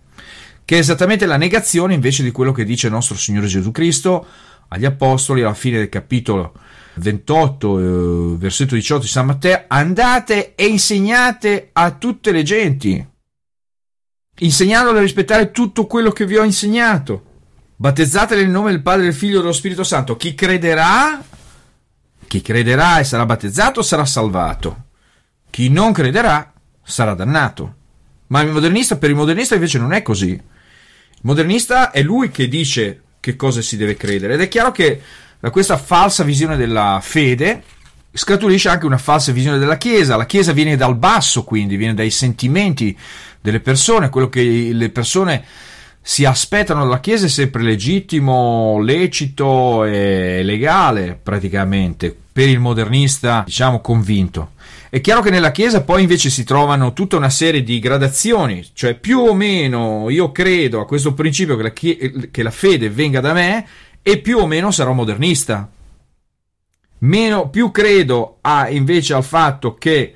Che 0.66 0.76
è 0.76 0.80
esattamente 0.80 1.26
la 1.26 1.38
negazione 1.38 1.94
invece 1.94 2.24
di 2.24 2.32
quello 2.32 2.54
che 2.54 2.64
dice 2.64 2.88
il 2.88 2.94
nostro 2.94 3.16
Signore 3.16 3.48
Gesù 3.48 3.72
Cristo 3.72 4.26
agli 4.70 4.86
Apostoli 4.86 5.42
alla 5.42 5.54
fine 5.54 5.78
del 5.78 5.90
capitolo 5.90 6.54
28, 6.96 7.80
eh, 7.80 8.38
versetto 8.38 8.76
18 8.76 9.02
di 9.02 9.08
San 9.08 9.26
Matteo, 9.26 9.66
andate 9.68 10.56
e 10.56 10.66
insegnate 10.66 11.70
a 11.74 11.92
tutte 11.92 12.32
le 12.32 12.44
genti 12.44 13.12
insegnandole 14.40 15.00
a 15.00 15.02
rispettare 15.02 15.52
tutto 15.52 15.86
quello 15.86 16.12
che 16.12 16.26
vi 16.26 16.38
ho 16.38 16.44
insegnato. 16.44 17.32
Battezzatele 17.84 18.44
nel 18.44 18.50
nome 18.50 18.72
del 18.72 18.82
Padre, 18.82 19.04
del 19.04 19.14
Figlio 19.14 19.40
e 19.40 19.42
dello 19.42 19.52
Spirito 19.52 19.84
Santo. 19.84 20.16
Chi 20.16 20.34
crederà, 20.34 21.22
chi 22.30 22.42
crederà 22.42 23.00
e 23.00 23.04
sarà 23.04 23.26
battezzato 23.26 23.82
sarà 23.82 24.06
salvato. 24.06 24.86
Chi 25.50 25.68
non 25.68 25.92
crederà 25.92 26.54
sarà 26.82 27.14
dannato. 27.14 27.76
Ma 28.28 28.40
il 28.40 28.52
modernista, 28.52 28.96
per 28.96 29.10
il 29.10 29.18
modernista 29.18 29.56
invece 29.56 29.80
non 29.80 29.92
è 29.92 30.02
così. 30.02 30.30
Il 30.30 30.42
modernista 31.24 31.92
è 31.92 32.02
lui 32.02 32.32
che 32.32 32.48
dice 32.48 33.02
che 33.20 33.36
cosa 33.36 33.62
si 33.62 33.76
deve 33.76 33.98
credere. 33.98 34.36
Ed 34.36 34.40
è 34.40 34.48
chiaro 34.48 34.72
che 34.72 35.02
da 35.38 35.50
questa 35.50 35.76
falsa 35.76 36.24
visione 36.24 36.56
della 36.56 37.02
fede 37.04 37.64
scaturisce 38.14 38.70
anche 38.70 38.86
una 38.86 38.98
falsa 38.98 39.34
visione 39.34 39.58
della 39.58 39.76
Chiesa. 39.76 40.16
La 40.16 40.26
Chiesa 40.26 40.54
viene 40.54 40.78
dal 40.78 40.96
basso, 40.96 41.44
quindi 41.44 41.76
viene 41.76 41.96
dai 41.96 42.12
sentimenti 42.12 42.98
delle 43.42 43.60
persone, 43.60 44.08
quello 44.08 44.30
che 44.30 44.70
le 44.72 44.90
persone 44.90 45.44
si 46.06 46.26
aspettano 46.26 46.84
dalla 46.84 47.00
Chiesa 47.00 47.28
è 47.28 47.30
sempre 47.30 47.64
legittimo, 47.64 48.78
lecito 48.82 49.86
e 49.86 50.42
legale 50.44 51.18
praticamente 51.22 52.14
per 52.34 52.50
il 52.50 52.60
modernista, 52.60 53.44
diciamo, 53.46 53.80
convinto. 53.80 54.52
È 54.90 55.00
chiaro 55.00 55.22
che 55.22 55.30
nella 55.30 55.52
Chiesa 55.52 55.82
poi 55.82 56.02
invece 56.02 56.30
si 56.30 56.44
trovano 56.44 56.92
tutta 56.92 57.16
una 57.16 57.30
serie 57.30 57.64
di 57.64 57.80
gradazioni, 57.80 58.68
cioè 58.74 58.96
più 58.96 59.20
o 59.20 59.34
meno 59.34 60.10
io 60.10 60.34
credo 60.34 60.82
a 60.82 60.86
questo 60.86 61.14
principio 61.14 61.56
che 61.56 61.64
la, 61.64 62.28
che 62.30 62.44
la 62.44 62.52
fede 62.52 62.90
venga 62.90 63.22
da 63.22 63.32
me 63.32 63.66
e 64.02 64.18
più 64.18 64.40
o 64.40 64.46
meno 64.46 64.72
sarò 64.72 64.92
modernista. 64.92 65.72
Meno, 67.00 67.50
più 67.50 67.72
credo 67.72 68.40
a, 68.42 68.68
invece 68.70 69.14
al 69.14 69.24
fatto 69.24 69.76
che 69.76 70.14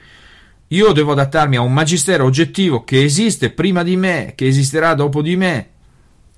io 0.67 0.91
devo 0.91 1.13
adattarmi 1.13 1.55
a 1.55 1.61
un 1.61 1.71
magistero 1.71 2.25
oggettivo 2.25 2.83
che 2.83 3.03
esiste 3.03 3.51
prima 3.51 3.83
di 3.83 3.95
me, 3.95 4.33
che 4.35 4.47
esisterà 4.47 4.93
dopo 4.93 5.21
di 5.21 5.37
me, 5.37 5.69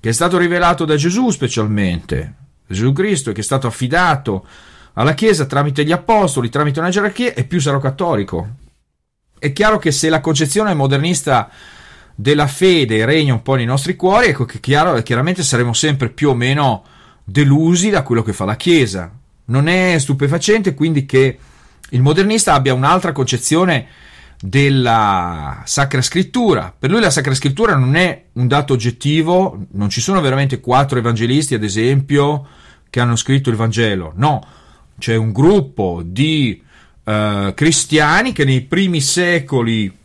che 0.00 0.08
è 0.08 0.12
stato 0.12 0.38
rivelato 0.38 0.84
da 0.84 0.96
Gesù 0.96 1.30
specialmente, 1.30 2.34
Gesù 2.66 2.92
Cristo, 2.92 3.32
che 3.32 3.40
è 3.40 3.44
stato 3.44 3.66
affidato 3.66 4.46
alla 4.94 5.14
Chiesa 5.14 5.44
tramite 5.44 5.84
gli 5.84 5.92
apostoli, 5.92 6.48
tramite 6.48 6.80
una 6.80 6.88
gerarchia 6.88 7.34
e 7.34 7.44
più 7.44 7.60
sarò 7.60 7.78
cattolico. 7.78 8.48
È 9.38 9.52
chiaro 9.52 9.78
che 9.78 9.92
se 9.92 10.08
la 10.08 10.20
concezione 10.20 10.74
modernista 10.74 11.50
della 12.14 12.46
fede 12.46 13.04
regna 13.04 13.32
un 13.32 13.42
po' 13.42 13.54
nei 13.54 13.64
nostri 13.64 13.96
cuori, 13.96 14.28
ecco 14.28 14.44
che 14.44 14.60
chiaro, 14.60 15.00
chiaramente 15.02 15.42
saremo 15.42 15.72
sempre 15.72 16.08
più 16.10 16.30
o 16.30 16.34
meno 16.34 16.84
delusi 17.24 17.90
da 17.90 18.02
quello 18.02 18.22
che 18.22 18.32
fa 18.32 18.44
la 18.44 18.56
Chiesa. 18.56 19.10
Non 19.46 19.68
è 19.68 19.96
stupefacente 19.98 20.74
quindi 20.74 21.06
che 21.06 21.38
il 21.90 22.02
modernista 22.02 22.54
abbia 22.54 22.74
un'altra 22.74 23.12
concezione 23.12 23.86
della 24.40 25.62
Sacra 25.66 26.00
Scrittura. 26.00 26.74
Per 26.76 26.90
lui 26.90 27.00
la 27.00 27.10
Sacra 27.10 27.34
Scrittura 27.34 27.76
non 27.76 27.94
è 27.94 28.24
un 28.32 28.48
dato 28.48 28.72
oggettivo, 28.72 29.66
non 29.72 29.90
ci 29.90 30.00
sono 30.00 30.20
veramente 30.20 30.60
quattro 30.60 30.98
evangelisti, 30.98 31.54
ad 31.54 31.62
esempio, 31.62 32.46
che 32.88 33.00
hanno 33.00 33.16
scritto 33.16 33.50
il 33.50 33.56
Vangelo. 33.56 34.12
No, 34.16 34.44
c'è 34.98 35.14
un 35.14 35.32
gruppo 35.32 36.02
di 36.04 36.62
uh, 37.04 37.54
cristiani 37.54 38.32
che 38.32 38.44
nei 38.44 38.62
primi 38.62 39.00
secoli 39.00 39.98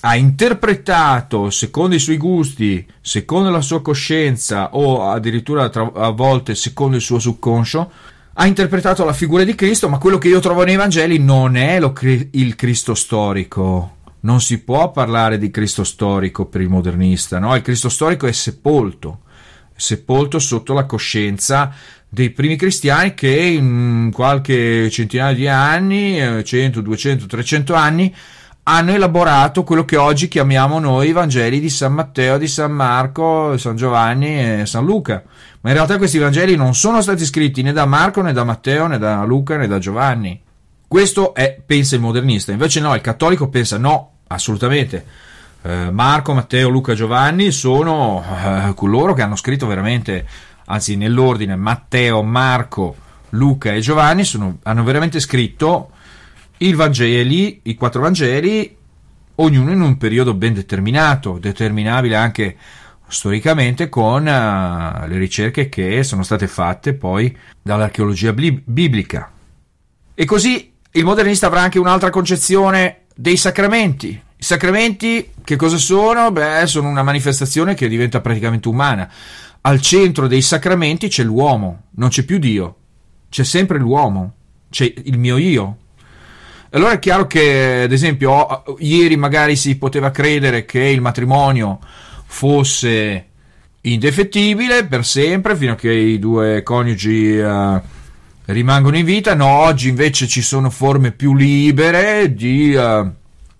ha 0.00 0.16
interpretato 0.16 1.50
secondo 1.50 1.94
i 1.94 2.00
suoi 2.00 2.16
gusti, 2.16 2.86
secondo 3.00 3.50
la 3.50 3.60
sua 3.60 3.82
coscienza 3.82 4.74
o 4.74 5.08
addirittura 5.08 5.70
a 5.72 6.10
volte 6.10 6.54
secondo 6.54 6.96
il 6.96 7.02
suo 7.02 7.18
subconscio, 7.18 7.90
ha 8.38 8.46
interpretato 8.46 9.04
la 9.04 9.14
figura 9.14 9.44
di 9.44 9.54
Cristo, 9.54 9.88
ma 9.88 9.96
quello 9.96 10.18
che 10.18 10.28
io 10.28 10.40
trovo 10.40 10.62
nei 10.62 10.76
Vangeli 10.76 11.18
non 11.18 11.56
è 11.56 11.80
lo, 11.80 11.94
il 12.02 12.54
Cristo 12.54 12.94
storico. 12.94 13.94
Non 14.20 14.42
si 14.42 14.62
può 14.62 14.90
parlare 14.90 15.38
di 15.38 15.50
Cristo 15.50 15.84
storico 15.84 16.44
per 16.44 16.60
il 16.60 16.68
modernista, 16.68 17.38
no? 17.38 17.54
Il 17.54 17.62
Cristo 17.62 17.88
storico 17.88 18.26
è 18.26 18.32
sepolto, 18.32 19.20
sepolto 19.74 20.38
sotto 20.38 20.74
la 20.74 20.84
coscienza 20.84 21.72
dei 22.08 22.30
primi 22.30 22.56
cristiani 22.56 23.14
che 23.14 23.30
in 23.30 24.10
qualche 24.12 24.90
centinaio 24.90 25.34
di 25.34 25.48
anni, 25.48 26.42
100, 26.44 26.80
200, 26.82 27.26
300 27.26 27.74
anni, 27.74 28.14
hanno 28.68 28.90
elaborato 28.90 29.62
quello 29.62 29.84
che 29.84 29.96
oggi 29.96 30.26
chiamiamo 30.26 30.80
noi 30.80 31.08
i 31.08 31.12
Vangeli 31.12 31.60
di 31.60 31.70
San 31.70 31.92
Matteo, 31.92 32.36
di 32.36 32.48
San 32.48 32.72
Marco, 32.72 33.56
San 33.58 33.76
Giovanni 33.76 34.60
e 34.60 34.66
San 34.66 34.84
Luca. 34.84 35.22
Ma 35.60 35.70
in 35.70 35.76
realtà 35.76 35.98
questi 35.98 36.18
Vangeli 36.18 36.56
non 36.56 36.74
sono 36.74 37.00
stati 37.00 37.24
scritti 37.24 37.62
né 37.62 37.72
da 37.72 37.86
Marco, 37.86 38.22
né 38.22 38.32
da 38.32 38.42
Matteo, 38.42 38.88
né 38.88 38.98
da 38.98 39.22
Luca, 39.22 39.56
né 39.56 39.68
da 39.68 39.78
Giovanni. 39.78 40.40
Questo 40.88 41.32
è, 41.32 41.60
pensa 41.64 41.94
il 41.94 42.00
modernista. 42.00 42.50
Invece 42.50 42.80
no, 42.80 42.92
il 42.96 43.00
cattolico 43.00 43.48
pensa 43.48 43.78
no, 43.78 44.14
assolutamente. 44.26 45.04
Eh, 45.62 45.90
Marco, 45.92 46.34
Matteo, 46.34 46.68
Luca, 46.68 46.94
Giovanni 46.94 47.52
sono 47.52 48.24
eh, 48.24 48.74
coloro 48.74 49.14
che 49.14 49.22
hanno 49.22 49.36
scritto 49.36 49.68
veramente, 49.68 50.26
anzi 50.64 50.96
nell'ordine, 50.96 51.54
Matteo, 51.54 52.20
Marco, 52.24 52.96
Luca 53.30 53.72
e 53.72 53.78
Giovanni 53.78 54.24
sono, 54.24 54.58
hanno 54.64 54.82
veramente 54.82 55.20
scritto 55.20 55.90
i 56.58 56.72
Vangeli, 56.72 57.60
i 57.64 57.74
quattro 57.74 58.00
Vangeli, 58.02 58.74
ognuno 59.36 59.72
in 59.72 59.80
un 59.80 59.96
periodo 59.96 60.34
ben 60.34 60.54
determinato, 60.54 61.38
determinabile 61.38 62.16
anche 62.16 62.56
storicamente 63.08 63.88
con 63.88 64.22
uh, 64.22 65.06
le 65.06 65.18
ricerche 65.18 65.68
che 65.68 66.02
sono 66.02 66.22
state 66.22 66.46
fatte 66.46 66.94
poi 66.94 67.36
dall'archeologia 67.62 68.32
bli- 68.32 68.62
biblica. 68.64 69.30
E 70.14 70.24
così 70.24 70.72
il 70.92 71.04
modernista 71.04 71.46
avrà 71.46 71.60
anche 71.60 71.78
un'altra 71.78 72.10
concezione 72.10 73.02
dei 73.14 73.36
sacramenti. 73.36 74.08
I 74.38 74.42
sacramenti 74.42 75.30
che 75.44 75.56
cosa 75.56 75.76
sono? 75.76 76.30
Beh, 76.32 76.66
sono 76.66 76.88
una 76.88 77.02
manifestazione 77.02 77.74
che 77.74 77.88
diventa 77.88 78.20
praticamente 78.20 78.68
umana. 78.68 79.10
Al 79.62 79.80
centro 79.80 80.26
dei 80.26 80.42
sacramenti 80.42 81.08
c'è 81.08 81.22
l'uomo, 81.22 81.84
non 81.92 82.08
c'è 82.08 82.22
più 82.22 82.38
Dio, 82.38 82.76
c'è 83.28 83.44
sempre 83.44 83.78
l'uomo, 83.78 84.34
c'è 84.70 84.92
il 85.04 85.18
mio 85.18 85.36
io, 85.36 85.76
allora 86.76 86.92
è 86.92 86.98
chiaro 86.98 87.26
che, 87.26 87.82
ad 87.84 87.92
esempio, 87.92 88.62
ieri 88.80 89.16
magari 89.16 89.56
si 89.56 89.78
poteva 89.78 90.10
credere 90.10 90.66
che 90.66 90.80
il 90.80 91.00
matrimonio 91.00 91.78
fosse 92.26 93.24
indefettibile 93.80 94.84
per 94.84 95.02
sempre 95.02 95.56
fino 95.56 95.72
a 95.72 95.74
che 95.74 95.90
i 95.90 96.18
due 96.18 96.62
coniugi 96.62 97.38
uh, 97.38 97.80
rimangono 98.44 98.98
in 98.98 99.06
vita. 99.06 99.34
No, 99.34 99.46
oggi 99.46 99.88
invece 99.88 100.26
ci 100.26 100.42
sono 100.42 100.68
forme 100.68 101.12
più 101.12 101.34
libere 101.34 102.34
di 102.34 102.74
uh, 102.74 103.10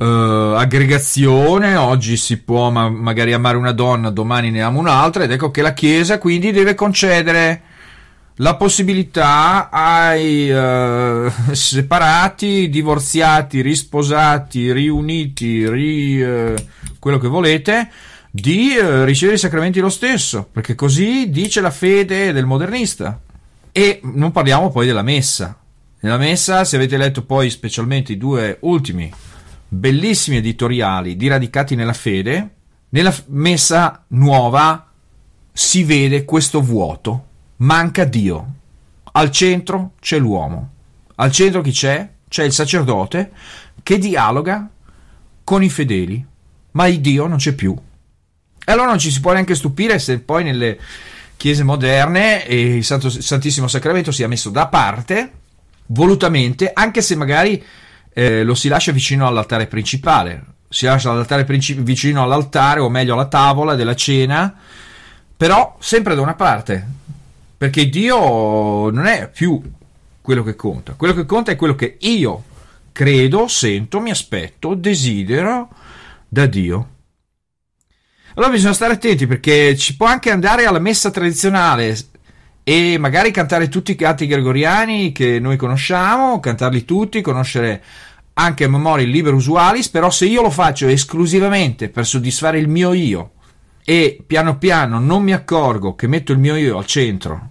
uh, 0.04 0.54
aggregazione. 0.54 1.74
Oggi 1.74 2.18
si 2.18 2.36
può 2.42 2.68
ma- 2.68 2.90
magari 2.90 3.32
amare 3.32 3.56
una 3.56 3.72
donna, 3.72 4.10
domani 4.10 4.50
ne 4.50 4.60
ama 4.60 4.78
un'altra. 4.78 5.24
Ed 5.24 5.30
ecco 5.30 5.50
che 5.50 5.62
la 5.62 5.72
Chiesa 5.72 6.18
quindi 6.18 6.52
deve 6.52 6.74
concedere 6.74 7.62
la 8.36 8.56
possibilità 8.56 9.70
ai 9.70 10.50
uh, 10.50 11.30
separati, 11.52 12.68
divorziati, 12.68 13.62
risposati, 13.62 14.72
riuniti, 14.72 15.68
ri, 15.68 16.20
uh, 16.20 16.54
quello 16.98 17.18
che 17.18 17.28
volete, 17.28 17.90
di 18.30 18.76
uh, 18.76 19.04
ricevere 19.04 19.36
i 19.36 19.40
sacramenti 19.40 19.80
lo 19.80 19.88
stesso, 19.88 20.46
perché 20.50 20.74
così 20.74 21.30
dice 21.30 21.60
la 21.60 21.70
fede 21.70 22.32
del 22.32 22.44
modernista. 22.44 23.20
E 23.72 24.00
non 24.02 24.32
parliamo 24.32 24.70
poi 24.70 24.86
della 24.86 25.02
messa. 25.02 25.58
Nella 26.00 26.18
messa, 26.18 26.64
se 26.64 26.76
avete 26.76 26.96
letto 26.96 27.24
poi 27.24 27.50
specialmente 27.50 28.12
i 28.12 28.18
due 28.18 28.58
ultimi 28.60 29.10
bellissimi 29.68 30.36
editoriali 30.36 31.16
di 31.16 31.28
Radicati 31.28 31.74
nella 31.74 31.92
fede, 31.92 32.50
nella 32.90 33.14
messa 33.28 34.04
nuova 34.08 34.90
si 35.52 35.84
vede 35.84 36.24
questo 36.24 36.60
vuoto 36.60 37.24
manca 37.58 38.04
Dio. 38.04 38.54
Al 39.12 39.30
centro 39.30 39.92
c'è 40.00 40.18
l'uomo. 40.18 40.70
Al 41.16 41.32
centro 41.32 41.62
chi 41.62 41.70
c'è? 41.70 42.08
C'è 42.28 42.44
il 42.44 42.52
sacerdote 42.52 43.30
che 43.82 43.98
dialoga 43.98 44.68
con 45.44 45.62
i 45.62 45.70
fedeli, 45.70 46.24
ma 46.72 46.86
il 46.86 47.00
Dio 47.00 47.26
non 47.26 47.38
c'è 47.38 47.52
più. 47.52 47.74
E 48.64 48.72
allora 48.72 48.88
non 48.88 48.98
ci 48.98 49.10
si 49.10 49.20
può 49.20 49.32
neanche 49.32 49.54
stupire 49.54 49.98
se 49.98 50.18
poi 50.18 50.44
nelle 50.44 50.78
chiese 51.36 51.62
moderne 51.62 52.44
il, 52.48 52.84
Santo, 52.84 53.08
Santissimo 53.08 53.68
Sacramento 53.68 54.10
sia 54.10 54.28
messo 54.28 54.50
da 54.50 54.66
parte 54.66 55.32
volutamente, 55.86 56.70
anche 56.72 57.00
se 57.00 57.14
magari 57.14 57.62
eh, 58.12 58.42
lo 58.42 58.54
si 58.54 58.68
lascia 58.68 58.92
vicino 58.92 59.26
all'altare 59.26 59.66
principale. 59.66 60.44
Si 60.68 60.84
lascia 60.84 61.12
l'altare 61.12 61.44
princip- 61.44 61.80
vicino 61.80 62.22
all'altare, 62.22 62.80
o 62.80 62.90
meglio 62.90 63.14
alla 63.14 63.28
tavola 63.28 63.76
della 63.76 63.94
cena, 63.94 64.52
però 65.36 65.76
sempre 65.78 66.14
da 66.16 66.22
una 66.22 66.34
parte 66.34 66.95
perché 67.56 67.88
Dio 67.88 68.90
non 68.90 69.06
è 69.06 69.30
più 69.30 69.60
quello 70.20 70.42
che 70.42 70.56
conta, 70.56 70.94
quello 70.94 71.14
che 71.14 71.24
conta 71.24 71.52
è 71.52 71.56
quello 71.56 71.74
che 71.74 71.96
io 72.00 72.42
credo, 72.92 73.46
sento, 73.48 74.00
mi 74.00 74.10
aspetto, 74.10 74.74
desidero 74.74 75.68
da 76.28 76.46
Dio. 76.46 76.88
Allora 78.34 78.52
bisogna 78.52 78.74
stare 78.74 78.94
attenti 78.94 79.26
perché 79.26 79.76
ci 79.76 79.96
può 79.96 80.06
anche 80.06 80.30
andare 80.30 80.66
alla 80.66 80.78
messa 80.78 81.10
tradizionale 81.10 81.96
e 82.62 82.98
magari 82.98 83.30
cantare 83.30 83.68
tutti 83.68 83.92
i 83.92 83.96
canti 83.96 84.26
gregoriani 84.26 85.12
che 85.12 85.38
noi 85.38 85.56
conosciamo, 85.56 86.40
cantarli 86.40 86.84
tutti, 86.84 87.22
conoscere 87.22 87.82
anche 88.34 88.64
a 88.64 88.68
memoria 88.68 89.04
il 89.04 89.10
libero 89.10 89.36
usualis, 89.36 89.88
però 89.88 90.10
se 90.10 90.26
io 90.26 90.42
lo 90.42 90.50
faccio 90.50 90.86
esclusivamente 90.88 91.88
per 91.88 92.04
soddisfare 92.04 92.58
il 92.58 92.68
mio 92.68 92.92
io, 92.92 93.32
e 93.88 94.20
piano 94.26 94.58
piano 94.58 94.98
non 94.98 95.22
mi 95.22 95.32
accorgo 95.32 95.94
che 95.94 96.08
metto 96.08 96.32
il 96.32 96.38
mio 96.38 96.56
io 96.56 96.76
al 96.76 96.86
centro 96.86 97.50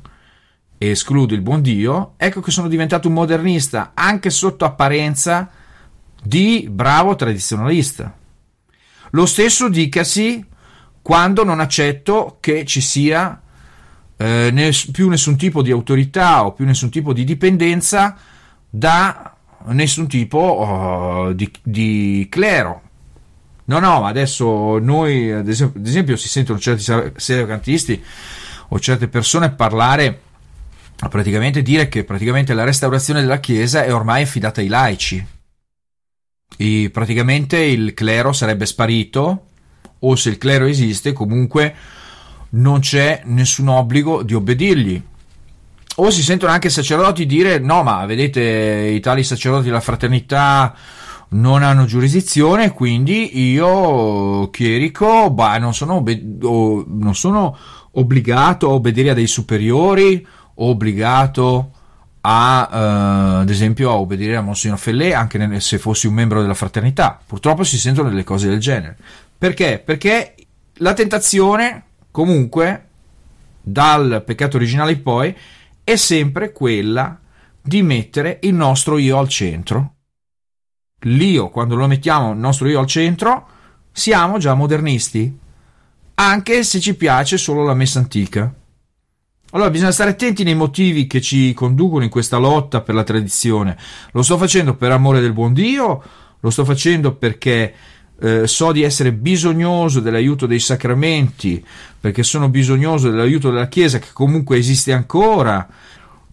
e 0.78 0.90
escludo 0.90 1.34
il 1.34 1.40
buon 1.40 1.62
Dio, 1.62 2.16
ecco 2.18 2.42
che 2.42 2.52
sono 2.52 2.68
diventato 2.68 3.08
un 3.08 3.14
modernista, 3.14 3.92
anche 3.94 4.30
sotto 4.30 4.66
apparenza 4.66 5.50
di 6.22 6.68
bravo 6.70 7.16
tradizionalista. 7.16 8.14
Lo 9.12 9.26
stesso 9.26 9.70
dicasi 9.70 10.46
quando 11.02 11.46
non 11.46 11.62
accetto 11.62 12.36
che 12.42 12.66
ci 12.66 12.82
sia 12.82 13.42
eh, 14.18 14.50
ness- 14.52 14.92
più 14.92 15.08
nessun 15.08 15.38
tipo 15.38 15.62
di 15.62 15.72
autorità 15.72 16.46
o 16.46 16.52
più 16.52 16.66
nessun 16.66 16.90
tipo 16.90 17.14
di 17.14 17.24
dipendenza 17.24 18.18
da 18.70 19.38
nessun 19.68 20.08
tipo 20.10 20.38
oh, 20.38 21.32
di, 21.32 21.50
di 21.64 22.28
clero, 22.30 22.82
No, 23.68 23.80
no, 23.80 24.02
ma 24.02 24.08
adesso 24.08 24.78
noi, 24.78 25.32
ad 25.32 25.48
esempio, 25.48 25.80
ad 25.80 25.88
esempio 25.88 26.16
si 26.18 26.28
sentono 26.28 26.60
certi 26.60 26.84
sedecantisti 27.16 28.04
o 28.70 28.80
certe 28.80 29.08
persone 29.08 29.52
parlare, 29.52 30.22
praticamente 31.10 31.62
dire 31.62 31.90
che 31.90 32.04
praticamente 32.04 32.54
la 32.54 32.64
restaurazione 32.64 33.22
della 33.22 33.40
Chiesa 33.40 33.84
è 33.84 33.94
ormai 33.94 34.24
affidata 34.24 34.62
ai 34.62 34.68
laici. 34.68 35.26
E 36.58 36.90
praticamente 36.94 37.58
il 37.58 37.94
clero 37.94 38.34
sarebbe 38.34 38.66
sparito, 38.68 39.48
o 40.00 40.16
se 40.16 40.30
il 40.30 40.38
clero 40.38 40.66
esiste, 40.66 41.12
comunque 41.12 41.76
non 42.52 42.80
c'è 42.80 43.24
nessun 43.26 43.68
obbligo 43.68 44.22
di 44.22 44.36
obbedirgli. 44.36 45.02
O 45.98 46.12
si 46.12 46.22
sentono 46.22 46.52
anche 46.52 46.70
sacerdoti 46.70 47.26
dire: 47.26 47.58
no, 47.58 47.82
ma 47.82 48.06
vedete, 48.06 48.42
i 48.94 49.00
tali 49.00 49.24
sacerdoti 49.24 49.66
della 49.66 49.80
fraternità 49.80 50.76
non 51.30 51.64
hanno 51.64 51.86
giurisdizione, 51.86 52.72
quindi 52.72 53.52
io, 53.52 54.50
chierico, 54.52 55.30
bah, 55.32 55.58
non, 55.58 55.74
sono 55.74 55.96
obbe- 55.96 56.22
non 56.22 57.14
sono 57.14 57.58
obbligato 57.92 58.70
a 58.70 58.74
obbedire 58.74 59.10
a 59.10 59.14
dei 59.14 59.28
superiori, 59.28 60.26
obbligato 60.56 61.72
a, 62.22 62.70
uh, 62.72 63.42
ad 63.42 63.50
esempio, 63.50 63.90
a 63.92 63.96
obbedire 63.96 64.36
a 64.36 64.42
Monsignor 64.42 64.80
Fellè 64.80 65.14
anche 65.14 65.38
nel, 65.38 65.62
se 65.62 65.78
fossi 65.78 66.08
un 66.08 66.14
membro 66.14 66.42
della 66.42 66.54
fraternità. 66.54 67.20
Purtroppo 67.26 67.64
si 67.64 67.78
sentono 67.78 68.10
delle 68.10 68.24
cose 68.24 68.50
del 68.50 68.60
genere. 68.60 68.98
Perché? 69.38 69.82
Perché 69.84 70.36
la 70.76 70.94
tentazione, 70.94 71.84
comunque, 72.12 72.88
dal 73.62 74.24
peccato 74.26 74.58
originale 74.58 74.94
in 74.94 75.04
poi, 75.04 75.36
è 75.84 75.96
sempre 75.96 76.52
quella 76.52 77.20
di 77.62 77.82
mettere 77.82 78.40
il 78.42 78.54
nostro 78.54 78.98
io 78.98 79.18
al 79.18 79.28
centro. 79.30 79.95
L'io, 81.02 81.50
quando 81.50 81.76
lo 81.76 81.88
mettiamo 81.88 82.32
il 82.32 82.38
nostro 82.38 82.68
io 82.68 82.80
al 82.80 82.88
centro, 82.88 83.48
siamo 83.92 84.38
già 84.38 84.54
modernisti, 84.54 85.38
anche 86.16 86.64
se 86.64 86.80
ci 86.80 86.96
piace 86.96 87.38
solo 87.38 87.64
la 87.64 87.74
messa 87.74 88.00
antica. 88.00 88.54
Allora 89.52 89.70
bisogna 89.70 89.92
stare 89.92 90.10
attenti 90.10 90.44
nei 90.44 90.56
motivi 90.56 91.08
che 91.08 91.22
ci 91.22 91.54
conducono 91.54 92.04
in 92.04 92.10
questa 92.10 92.38
lotta 92.38 92.82
per 92.82 92.96
la 92.96 93.04
tradizione. 93.04 93.78
Lo 94.12 94.22
sto 94.22 94.38
facendo 94.38 94.76
per 94.76 94.92
amore 94.92 95.22
del 95.22 95.32
buon 95.32 95.54
Dio, 95.54 96.04
lo 96.40 96.50
sto 96.50 96.66
facendo 96.66 97.16
perché 97.16 97.74
eh, 98.20 98.48
so 98.48 98.72
di 98.72 98.82
essere 98.82 99.14
bisognoso 99.14 100.00
dell'aiuto 100.00 100.46
dei 100.46 100.60
sacramenti, 100.60 101.64
perché 102.00 102.24
sono 102.24 102.50
bisognoso 102.50 103.10
dell'aiuto 103.10 103.50
della 103.50 103.68
Chiesa 103.68 104.00
che 104.00 104.10
comunque 104.12 104.58
esiste 104.58 104.92
ancora, 104.92 105.68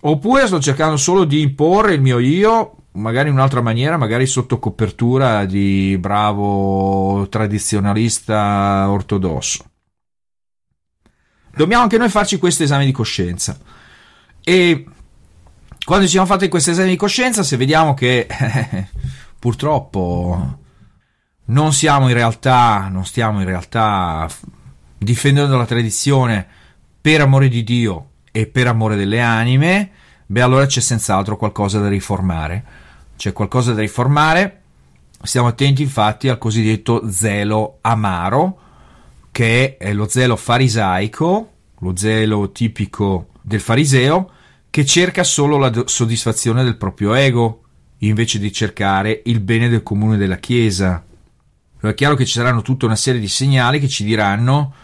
oppure 0.00 0.46
sto 0.46 0.60
cercando 0.60 0.96
solo 0.96 1.24
di 1.24 1.40
imporre 1.40 1.94
il 1.94 2.00
mio 2.00 2.18
io, 2.18 2.76
magari 2.92 3.28
in 3.28 3.34
un'altra 3.34 3.60
maniera, 3.60 3.96
magari 3.96 4.26
sotto 4.26 4.58
copertura 4.58 5.44
di 5.44 5.96
bravo 5.98 7.26
tradizionalista 7.28 8.86
ortodosso. 8.88 9.64
Dobbiamo 11.54 11.82
anche 11.82 11.98
noi 11.98 12.08
farci 12.08 12.38
questo 12.38 12.62
esame 12.62 12.84
di 12.84 12.92
coscienza. 12.92 13.58
E 14.42 14.86
quando 15.84 16.04
ci 16.04 16.12
siamo 16.12 16.26
fatti 16.26 16.48
questo 16.48 16.70
esame 16.70 16.88
di 16.88 16.96
coscienza, 16.96 17.42
se 17.42 17.56
vediamo 17.56 17.94
che 17.94 18.26
purtroppo 19.38 20.58
non 21.44 21.72
siamo 21.72 22.08
in 22.08 22.14
realtà, 22.14 22.88
non 22.90 23.04
stiamo 23.04 23.40
in 23.40 23.46
realtà 23.46 24.28
difendendo 24.96 25.56
la 25.56 25.66
tradizione 25.66 26.46
per 27.00 27.20
amore 27.20 27.48
di 27.48 27.64
Dio 27.64 28.10
e 28.30 28.46
per 28.46 28.68
amore 28.68 28.96
delle 28.96 29.20
anime, 29.20 29.90
beh 30.26 30.40
allora 30.40 30.66
c'è 30.66 30.80
senz'altro 30.80 31.36
qualcosa 31.36 31.80
da 31.80 31.88
riformare. 31.88 32.81
C'è 33.22 33.32
qualcosa 33.32 33.72
da 33.72 33.82
riformare. 33.82 34.62
Stiamo 35.22 35.46
attenti 35.46 35.82
infatti 35.82 36.28
al 36.28 36.38
cosiddetto 36.38 37.08
zelo 37.08 37.78
amaro, 37.82 38.58
che 39.30 39.76
è 39.76 39.92
lo 39.92 40.08
zelo 40.08 40.34
farisaico, 40.34 41.52
lo 41.78 41.96
zelo 41.96 42.50
tipico 42.50 43.28
del 43.40 43.60
fariseo, 43.60 44.28
che 44.68 44.84
cerca 44.84 45.22
solo 45.22 45.56
la 45.56 45.84
soddisfazione 45.84 46.64
del 46.64 46.76
proprio 46.76 47.14
ego, 47.14 47.62
invece 47.98 48.40
di 48.40 48.52
cercare 48.52 49.22
il 49.26 49.38
bene 49.38 49.68
del 49.68 49.84
comune 49.84 50.16
della 50.16 50.38
Chiesa. 50.38 51.04
Allora 51.74 51.90
è 51.90 51.94
chiaro 51.94 52.16
che 52.16 52.24
ci 52.24 52.32
saranno 52.32 52.62
tutta 52.62 52.86
una 52.86 52.96
serie 52.96 53.20
di 53.20 53.28
segnali 53.28 53.78
che 53.78 53.86
ci 53.86 54.02
diranno 54.02 54.74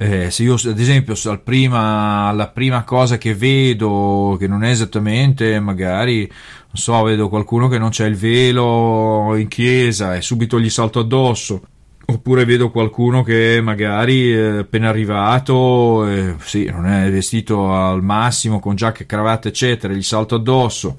eh, 0.00 0.30
se 0.30 0.44
io 0.44 0.54
ad 0.54 0.78
esempio 0.78 1.16
al 1.28 1.40
prima, 1.40 2.28
alla 2.28 2.46
prima 2.48 2.84
cosa 2.84 3.18
che 3.18 3.34
vedo 3.34 4.36
che 4.38 4.46
non 4.46 4.62
è 4.62 4.70
esattamente 4.70 5.58
magari 5.58 6.20
non 6.20 6.74
so 6.74 7.02
vedo 7.02 7.28
qualcuno 7.28 7.66
che 7.66 7.78
non 7.78 7.90
c'è 7.90 8.06
il 8.06 8.14
velo 8.14 9.34
in 9.34 9.48
chiesa 9.48 10.14
e 10.14 10.22
subito 10.22 10.60
gli 10.60 10.70
salto 10.70 11.00
addosso 11.00 11.62
oppure 12.06 12.44
vedo 12.44 12.70
qualcuno 12.70 13.24
che 13.24 13.60
magari 13.60 14.30
è 14.30 14.58
appena 14.58 14.88
arrivato 14.88 16.06
eh, 16.06 16.36
sì 16.38 16.66
non 16.66 16.86
è 16.86 17.10
vestito 17.10 17.74
al 17.74 18.00
massimo 18.00 18.60
con 18.60 18.76
giacca 18.76 19.02
e 19.02 19.06
cravatta 19.06 19.48
eccetera 19.48 19.92
gli 19.92 20.02
salto 20.02 20.36
addosso. 20.36 20.96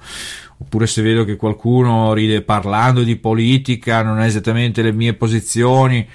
Oppure 0.61 0.87
se 0.87 1.01
vedo 1.01 1.23
che 1.23 1.37
qualcuno 1.37 2.11
ride 2.11 2.41
parlando 2.41 3.03
di 3.03 3.15
politica, 3.15 4.03
non 4.03 4.19
è 4.19 4.25
esattamente 4.25 4.81
le 4.81 4.91
mie 4.91 5.13
posizioni, 5.13 6.05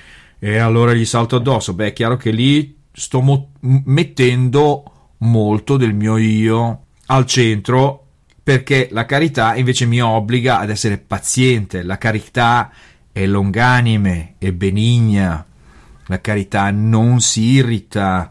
e 0.45 0.59
allora 0.59 0.93
gli 0.93 1.07
salto 1.07 1.37
addosso. 1.37 1.73
Beh, 1.73 1.87
è 1.87 1.93
chiaro 1.95 2.19
che 2.19 2.31
lì 2.31 2.77
sto 2.93 3.23
mo- 3.23 3.53
mettendo 3.61 5.13
molto 5.19 5.79
del 5.79 5.95
mio 5.95 6.19
io 6.19 6.85
al 7.07 7.25
centro 7.25 8.09
perché 8.43 8.89
la 8.91 9.07
carità 9.07 9.55
invece 9.55 9.87
mi 9.87 10.03
obbliga 10.03 10.59
ad 10.59 10.69
essere 10.69 10.99
paziente, 10.99 11.83
la 11.83 11.97
carità 11.97 12.71
è 13.11 13.25
longanime, 13.25 14.35
è 14.37 14.53
benigna, 14.53 15.47
la 16.09 16.21
carità 16.21 16.71
non 16.71 17.23
si 17.23 17.41
irrita. 17.41 18.31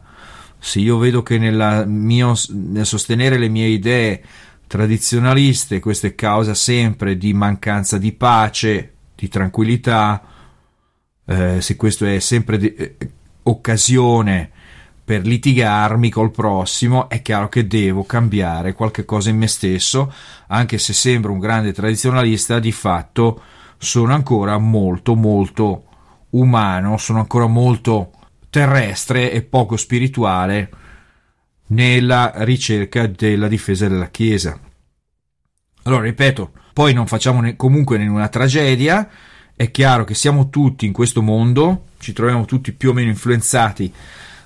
Se 0.59 0.79
io 0.79 0.99
vedo 0.99 1.23
che 1.23 1.39
mio, 1.39 2.33
nel 2.49 2.85
sostenere 2.85 3.39
le 3.39 3.49
mie 3.49 3.69
idee 3.69 4.23
tradizionaliste, 4.67 5.79
questo 5.79 6.05
è 6.05 6.13
causa 6.13 6.53
sempre 6.53 7.17
di 7.17 7.33
mancanza 7.33 7.97
di 7.97 8.11
pace, 8.11 8.93
di 9.15 9.27
tranquillità, 9.27 10.27
eh, 11.25 11.61
se 11.61 11.75
questo 11.75 12.05
è 12.05 12.19
sempre 12.19 12.57
di, 12.57 12.73
eh, 12.73 12.95
occasione 13.43 14.49
per 15.03 15.25
litigarmi 15.25 16.09
col 16.09 16.31
prossimo, 16.31 17.09
è 17.09 17.21
chiaro 17.21 17.49
che 17.49 17.67
devo 17.67 18.03
cambiare 18.05 18.73
qualche 18.73 19.03
cosa 19.03 19.29
in 19.29 19.37
me 19.37 19.47
stesso, 19.47 20.13
anche 20.47 20.77
se 20.77 20.93
sembro 20.93 21.33
un 21.33 21.39
grande 21.39 21.73
tradizionalista, 21.73 22.59
di 22.59 22.71
fatto 22.71 23.41
sono 23.77 24.13
ancora 24.13 24.57
molto 24.57 25.15
molto 25.15 25.83
umano, 26.31 26.97
sono 26.97 27.19
ancora 27.19 27.47
molto 27.47 28.11
terrestre 28.49 29.31
e 29.31 29.41
poco 29.41 29.75
spirituale 29.75 30.69
nella 31.67 32.31
ricerca 32.37 33.07
della 33.07 33.47
difesa 33.47 33.87
della 33.87 34.09
Chiesa. 34.09 34.57
Allora, 35.83 36.03
ripeto, 36.03 36.51
poi 36.71 36.93
non 36.93 37.07
facciamo 37.07 37.41
ne- 37.41 37.55
comunque 37.55 37.97
nessuna 37.97 38.29
tragedia, 38.29 39.09
è 39.55 39.71
chiaro 39.71 40.03
che 40.03 40.15
siamo 40.15 40.49
tutti 40.49 40.85
in 40.85 40.93
questo 40.93 41.21
mondo, 41.21 41.85
ci 41.99 42.13
troviamo 42.13 42.45
tutti 42.45 42.71
più 42.71 42.89
o 42.89 42.93
meno 42.93 43.09
influenzati 43.09 43.91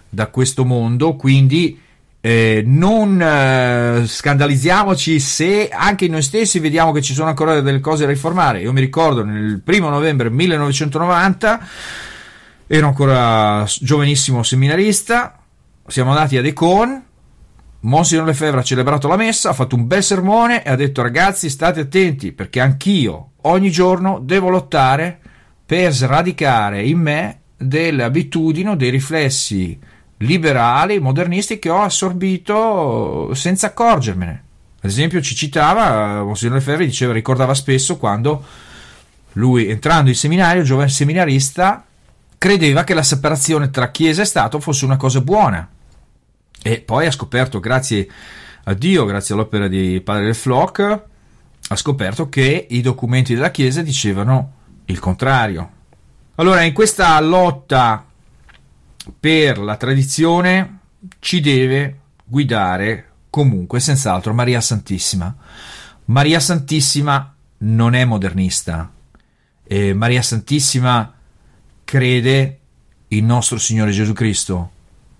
da 0.09 0.27
questo 0.27 0.65
mondo, 0.65 1.15
quindi 1.15 1.79
eh, 2.19 2.63
non 2.65 3.21
eh, 3.21 4.03
scandalizziamoci 4.05 5.19
se 5.19 5.69
anche 5.69 6.07
noi 6.07 6.21
stessi 6.21 6.59
vediamo 6.59 6.91
che 6.91 7.01
ci 7.01 7.13
sono 7.13 7.29
ancora 7.29 7.61
delle 7.61 7.79
cose 7.79 8.05
da 8.05 8.11
riformare. 8.11 8.61
Io 8.61 8.73
mi 8.73 8.81
ricordo 8.81 9.23
nel 9.23 9.61
primo 9.63 9.89
novembre 9.89 10.29
1990 10.29 11.67
ero 12.67 12.87
ancora 12.87 13.65
giovanissimo 13.79 14.43
seminarista, 14.43 15.39
siamo 15.87 16.09
andati 16.09 16.37
a 16.37 16.41
Decon 16.41 17.05
Monsignor 17.79 18.25
Lefebvre 18.25 18.59
ha 18.59 18.63
celebrato 18.63 19.07
la 19.07 19.15
messa, 19.15 19.49
ha 19.49 19.53
fatto 19.53 19.75
un 19.75 19.85
bel 19.85 20.03
sermone 20.03 20.63
e 20.63 20.69
ha 20.69 20.75
detto 20.75 21.01
ragazzi 21.01 21.49
state 21.49 21.81
attenti 21.81 22.31
perché 22.31 22.59
anch'io 22.59 23.31
ogni 23.47 23.71
giorno 23.71 24.19
devo 24.21 24.49
lottare 24.49 25.19
per 25.65 25.91
sradicare 25.91 26.83
in 26.83 26.99
me 26.99 27.39
delle 27.57 28.03
abitudini 28.03 28.75
dei 28.75 28.89
riflessi 28.89 29.77
liberali, 30.17 30.99
modernisti 30.99 31.59
che 31.59 31.69
ho 31.69 31.81
assorbito 31.81 33.33
senza 33.33 33.67
accorgermene. 33.67 34.43
Ad 34.79 34.89
esempio 34.89 35.21
ci 35.21 35.35
citava, 35.35 36.23
Monsignor 36.23 36.57
Lefebvre 36.57 36.85
diceva, 36.85 37.13
ricordava 37.13 37.53
spesso 37.53 37.97
quando 37.97 38.43
lui 39.33 39.69
entrando 39.69 40.09
in 40.09 40.15
seminario, 40.15 40.63
giovane 40.63 40.89
seminarista, 40.89 41.85
credeva 42.37 42.83
che 42.83 42.93
la 42.93 43.03
separazione 43.03 43.69
tra 43.69 43.91
Chiesa 43.91 44.21
e 44.21 44.25
Stato 44.25 44.59
fosse 44.59 44.85
una 44.85 44.97
cosa 44.97 45.21
buona 45.21 45.67
e 46.61 46.79
poi 46.81 47.05
ha 47.05 47.11
scoperto, 47.11 47.59
grazie 47.59 48.07
a 48.63 48.73
Dio, 48.73 49.05
grazie 49.05 49.35
all'opera 49.35 49.67
di 49.67 50.01
Padre 50.03 50.33
Flock, 50.33 51.03
ha 51.69 51.75
scoperto 51.75 52.29
che 52.29 52.67
i 52.69 52.81
documenti 52.81 53.33
della 53.33 53.51
Chiesa 53.51 53.81
dicevano 53.81 54.53
il 54.85 54.99
contrario. 54.99 55.71
Allora, 56.35 56.61
in 56.61 56.73
questa 56.73 57.19
lotta 57.19 58.05
per 59.19 59.57
la 59.57 59.75
tradizione 59.75 60.79
ci 61.19 61.39
deve 61.39 61.99
guidare 62.23 63.09
comunque, 63.29 63.79
senz'altro, 63.79 64.33
Maria 64.33 64.61
Santissima. 64.61 65.35
Maria 66.05 66.39
Santissima 66.39 67.35
non 67.59 67.95
è 67.95 68.05
modernista. 68.05 68.91
E 69.63 69.93
Maria 69.93 70.21
Santissima 70.21 71.13
crede 71.83 72.59
in 73.09 73.25
nostro 73.25 73.57
Signore 73.57 73.91
Gesù 73.91 74.13
Cristo 74.13 74.71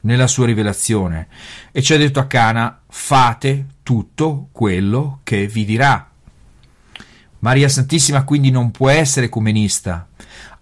nella 0.01 0.27
sua 0.27 0.45
rivelazione 0.45 1.27
e 1.71 1.81
ci 1.81 1.93
ha 1.93 1.97
detto 1.97 2.19
a 2.19 2.27
Cana 2.27 2.81
fate 2.87 3.65
tutto 3.83 4.49
quello 4.51 5.19
che 5.23 5.47
vi 5.47 5.65
dirà. 5.65 6.06
Maria 7.47 7.69
Santissima 7.69 8.25
quindi 8.25 8.51
non 8.51 8.71
può 8.71 8.89
essere 8.89 9.29
comunista, 9.29 10.09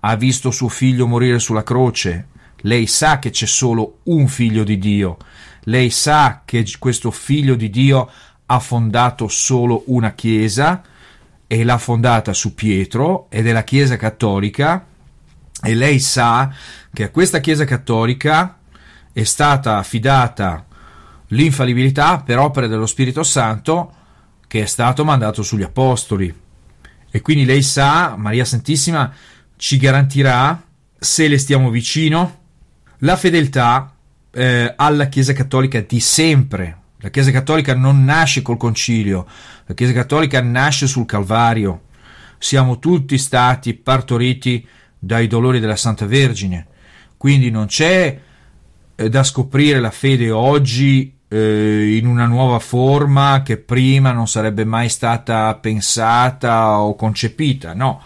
ha 0.01 0.15
visto 0.15 0.51
suo 0.51 0.69
figlio 0.69 1.07
morire 1.07 1.39
sulla 1.39 1.63
croce, 1.63 2.27
lei 2.57 2.85
sa 2.85 3.17
che 3.17 3.31
c'è 3.31 3.47
solo 3.47 4.01
un 4.03 4.27
figlio 4.27 4.63
di 4.63 4.77
Dio, 4.77 5.17
lei 5.61 5.89
sa 5.89 6.43
che 6.45 6.63
questo 6.77 7.09
figlio 7.09 7.55
di 7.55 7.71
Dio 7.71 8.07
ha 8.45 8.59
fondato 8.59 9.27
solo 9.27 9.81
una 9.87 10.13
chiesa 10.13 10.83
e 11.47 11.63
l'ha 11.63 11.79
fondata 11.79 12.33
su 12.33 12.53
Pietro 12.53 13.31
ed 13.31 13.47
è 13.47 13.51
la 13.51 13.63
chiesa 13.63 13.95
cattolica 13.97 14.85
e 15.63 15.73
lei 15.73 15.97
sa 15.97 16.53
che 16.93 17.05
a 17.05 17.09
questa 17.09 17.39
chiesa 17.39 17.65
cattolica 17.65 18.59
è 19.11 19.23
stata 19.23 19.79
affidata 19.79 20.63
l'infallibilità 21.29 22.21
per 22.21 22.37
opera 22.37 22.67
dello 22.67 22.85
Spirito 22.85 23.23
Santo, 23.23 23.93
che 24.45 24.61
è 24.61 24.65
stato 24.67 25.03
mandato 25.03 25.41
sugli 25.41 25.63
apostoli. 25.63 26.43
E 27.15 27.21
quindi 27.21 27.45
lei 27.45 27.61
sa, 27.61 28.17
Maria 28.17 28.43
Santissima 28.43 29.09
ci 29.55 29.77
garantirà, 29.77 30.61
se 30.99 31.29
le 31.29 31.37
stiamo 31.37 31.69
vicino, 31.69 32.39
la 32.97 33.15
fedeltà 33.15 33.95
eh, 34.31 34.73
alla 34.75 35.07
Chiesa 35.07 35.31
Cattolica 35.31 35.79
di 35.79 36.01
sempre. 36.01 36.77
La 36.97 37.07
Chiesa 37.07 37.31
Cattolica 37.31 37.73
non 37.73 38.03
nasce 38.03 38.41
col 38.41 38.57
concilio, 38.57 39.25
la 39.65 39.73
Chiesa 39.73 39.93
Cattolica 39.93 40.41
nasce 40.41 40.87
sul 40.87 41.05
Calvario. 41.05 41.83
Siamo 42.37 42.79
tutti 42.79 43.17
stati 43.17 43.75
partoriti 43.75 44.67
dai 44.99 45.27
dolori 45.27 45.61
della 45.61 45.77
Santa 45.77 46.05
Vergine. 46.05 46.67
Quindi 47.15 47.49
non 47.49 47.67
c'è 47.67 48.19
eh, 48.93 49.09
da 49.09 49.23
scoprire 49.23 49.79
la 49.79 49.91
fede 49.91 50.31
oggi 50.31 51.14
eh, 51.35 51.97
in 51.97 52.07
una 52.07 52.25
nuova 52.25 52.59
forma 52.59 53.41
che 53.43 53.57
prima 53.57 54.13
non 54.13 54.25
sarebbe 54.25 54.63
mai 54.63 54.87
stata 54.87 55.53
pensata 55.55 56.79
o 56.79 56.95
concepita. 56.95 57.73
No, 57.73 58.01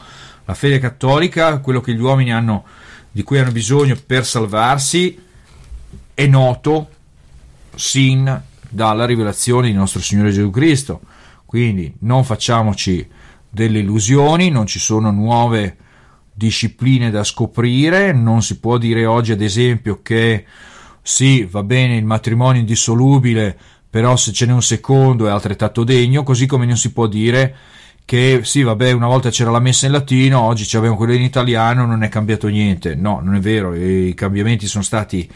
la 0.45 0.53
fede 0.55 0.79
cattolica, 0.79 1.59
quello 1.59 1.79
che 1.79 1.93
gli 1.93 2.01
uomini 2.01 2.33
hanno, 2.33 2.65
di 3.11 3.21
cui 3.21 3.37
hanno 3.37 3.51
bisogno 3.51 3.95
per 4.03 4.25
salvarsi, 4.25 5.21
è 6.15 6.25
noto 6.25 6.89
sin 7.75 8.41
dalla 8.67 9.05
rivelazione 9.05 9.67
di 9.67 9.73
nostro 9.73 10.01
Signore 10.01 10.31
Gesù 10.31 10.49
Cristo. 10.49 11.01
Quindi 11.45 11.93
non 11.99 12.23
facciamoci 12.23 13.07
delle 13.47 13.79
illusioni, 13.79 14.49
non 14.49 14.65
ci 14.65 14.79
sono 14.79 15.11
nuove 15.11 15.77
discipline 16.33 17.11
da 17.11 17.23
scoprire, 17.23 18.11
non 18.11 18.41
si 18.41 18.59
può 18.59 18.77
dire 18.77 19.05
oggi 19.05 19.33
ad 19.33 19.41
esempio 19.41 20.01
che 20.01 20.45
sì, 21.09 21.43
va 21.43 21.63
bene 21.63 21.97
il 21.97 22.05
matrimonio 22.05 22.59
indissolubile, 22.59 23.57
però 23.89 24.15
se 24.15 24.31
ce 24.31 24.45
n'è 24.45 24.53
un 24.53 24.61
secondo 24.61 25.25
è 25.25 25.31
altrettanto 25.31 25.83
degno, 25.83 26.21
così 26.21 26.45
come 26.45 26.67
non 26.67 26.77
si 26.77 26.93
può 26.93 27.07
dire 27.07 27.55
che 28.05 28.41
sì, 28.43 28.61
vabbè, 28.61 28.91
una 28.91 29.07
volta 29.07 29.31
c'era 29.31 29.49
la 29.49 29.59
messa 29.59 29.87
in 29.87 29.93
latino, 29.93 30.39
oggi 30.39 30.77
abbiamo 30.77 30.95
quella 30.95 31.15
in 31.15 31.23
italiano, 31.23 31.87
non 31.87 32.03
è 32.03 32.09
cambiato 32.09 32.47
niente. 32.47 32.93
No, 32.93 33.21
non 33.23 33.33
è 33.33 33.39
vero, 33.39 33.73
i 33.73 34.13
cambiamenti 34.13 34.67
sono 34.67 34.83
stati 34.83 35.27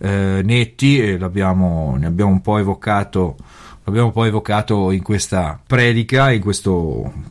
eh, 0.00 0.42
netti 0.44 1.00
e 1.00 1.16
l'abbiamo, 1.16 1.96
ne 1.98 2.06
abbiamo 2.06 2.30
un 2.30 2.42
po' 2.42 2.58
evocato 2.58 3.36
l'abbiamo 3.84 4.10
poi 4.10 4.28
evocato 4.28 4.90
in 4.90 5.02
questa 5.02 5.58
predica, 5.66 6.30
in 6.30 6.42
questa 6.42 6.70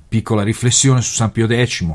piccola 0.08 0.42
riflessione 0.42 1.02
su 1.02 1.14
San 1.14 1.32
Pio 1.32 1.48
X. 1.48 1.86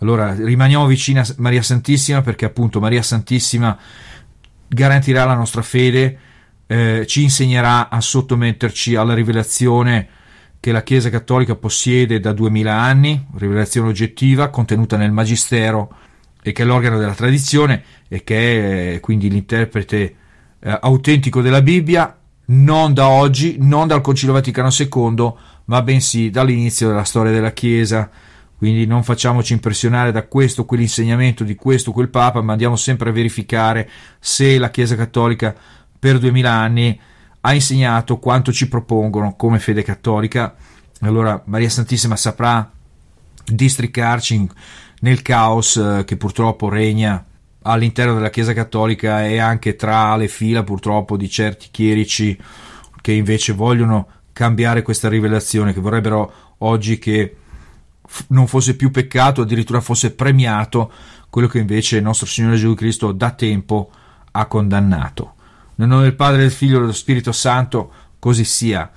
Allora 0.00 0.34
rimaniamo 0.34 0.84
vicini 0.84 1.20
a 1.20 1.26
Maria 1.38 1.62
Santissima 1.62 2.20
perché 2.20 2.44
appunto 2.44 2.80
Maria 2.80 3.02
Santissima 3.02 3.78
garantirà 4.72 5.24
la 5.24 5.34
nostra 5.34 5.62
fede, 5.62 6.18
eh, 6.66 7.04
ci 7.06 7.22
insegnerà 7.22 7.90
a 7.90 8.00
sottometterci 8.00 8.94
alla 8.94 9.14
rivelazione 9.14 10.08
che 10.58 10.72
la 10.72 10.82
Chiesa 10.82 11.10
Cattolica 11.10 11.56
possiede 11.56 12.20
da 12.20 12.32
duemila 12.32 12.74
anni, 12.80 13.26
rivelazione 13.36 13.88
oggettiva 13.88 14.48
contenuta 14.48 14.96
nel 14.96 15.10
Magistero 15.10 15.92
e 16.42 16.52
che 16.52 16.62
è 16.62 16.64
l'organo 16.64 16.98
della 16.98 17.14
tradizione 17.14 17.82
e 18.08 18.24
che 18.24 18.94
è 18.94 19.00
quindi 19.00 19.28
l'interprete 19.28 20.14
eh, 20.60 20.78
autentico 20.82 21.42
della 21.42 21.62
Bibbia, 21.62 22.16
non 22.46 22.94
da 22.94 23.08
oggi, 23.08 23.56
non 23.58 23.86
dal 23.86 24.00
Concilio 24.00 24.34
Vaticano 24.34 24.70
II, 24.70 25.32
ma 25.66 25.82
bensì 25.82 26.30
dall'inizio 26.30 26.88
della 26.88 27.04
storia 27.04 27.32
della 27.32 27.52
Chiesa. 27.52 28.10
Quindi 28.62 28.86
non 28.86 29.02
facciamoci 29.02 29.54
impressionare 29.54 30.12
da 30.12 30.22
questo 30.28 30.64
quell'insegnamento 30.64 31.42
di 31.42 31.56
questo 31.56 31.90
quel 31.90 32.10
Papa, 32.10 32.42
ma 32.42 32.52
andiamo 32.52 32.76
sempre 32.76 33.10
a 33.10 33.12
verificare 33.12 33.90
se 34.20 34.56
la 34.56 34.70
Chiesa 34.70 34.94
Cattolica 34.94 35.52
per 35.98 36.20
duemila 36.20 36.52
anni 36.52 36.96
ha 37.40 37.54
insegnato 37.54 38.20
quanto 38.20 38.52
ci 38.52 38.68
propongono 38.68 39.34
come 39.34 39.58
fede 39.58 39.82
cattolica. 39.82 40.54
Allora 41.00 41.42
Maria 41.46 41.68
Santissima 41.68 42.14
saprà 42.14 42.70
districarci 43.44 44.48
nel 45.00 45.22
caos 45.22 45.74
eh, 45.74 46.04
che 46.04 46.16
purtroppo 46.16 46.68
regna 46.68 47.26
all'interno 47.62 48.14
della 48.14 48.30
Chiesa 48.30 48.52
Cattolica 48.52 49.26
e 49.26 49.38
anche 49.38 49.74
tra 49.74 50.14
le 50.14 50.28
fila 50.28 50.62
purtroppo 50.62 51.16
di 51.16 51.28
certi 51.28 51.66
chierici 51.72 52.38
che 53.00 53.10
invece 53.10 53.54
vogliono 53.54 54.06
cambiare 54.32 54.82
questa 54.82 55.08
rivelazione, 55.08 55.72
che 55.72 55.80
vorrebbero 55.80 56.54
oggi 56.58 57.00
che 57.00 57.38
non 58.28 58.46
fosse 58.46 58.76
più 58.76 58.90
peccato, 58.90 59.42
addirittura 59.42 59.80
fosse 59.80 60.12
premiato 60.12 60.92
quello 61.30 61.48
che 61.48 61.58
invece 61.58 61.96
il 61.96 62.02
nostro 62.02 62.26
Signore 62.26 62.56
Gesù 62.56 62.74
Cristo 62.74 63.12
da 63.12 63.30
tempo 63.30 63.90
ha 64.32 64.46
condannato. 64.46 65.34
Nel 65.76 65.88
nome 65.88 66.02
del 66.02 66.14
Padre, 66.14 66.42
del 66.42 66.50
Figlio 66.50 66.76
e 66.76 66.80
dello 66.80 66.92
Spirito 66.92 67.32
Santo, 67.32 67.92
così 68.18 68.44
sia. 68.44 68.90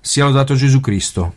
Sia 0.00 0.24
lodato 0.24 0.54
Gesù 0.54 0.80
Cristo. 0.80 1.36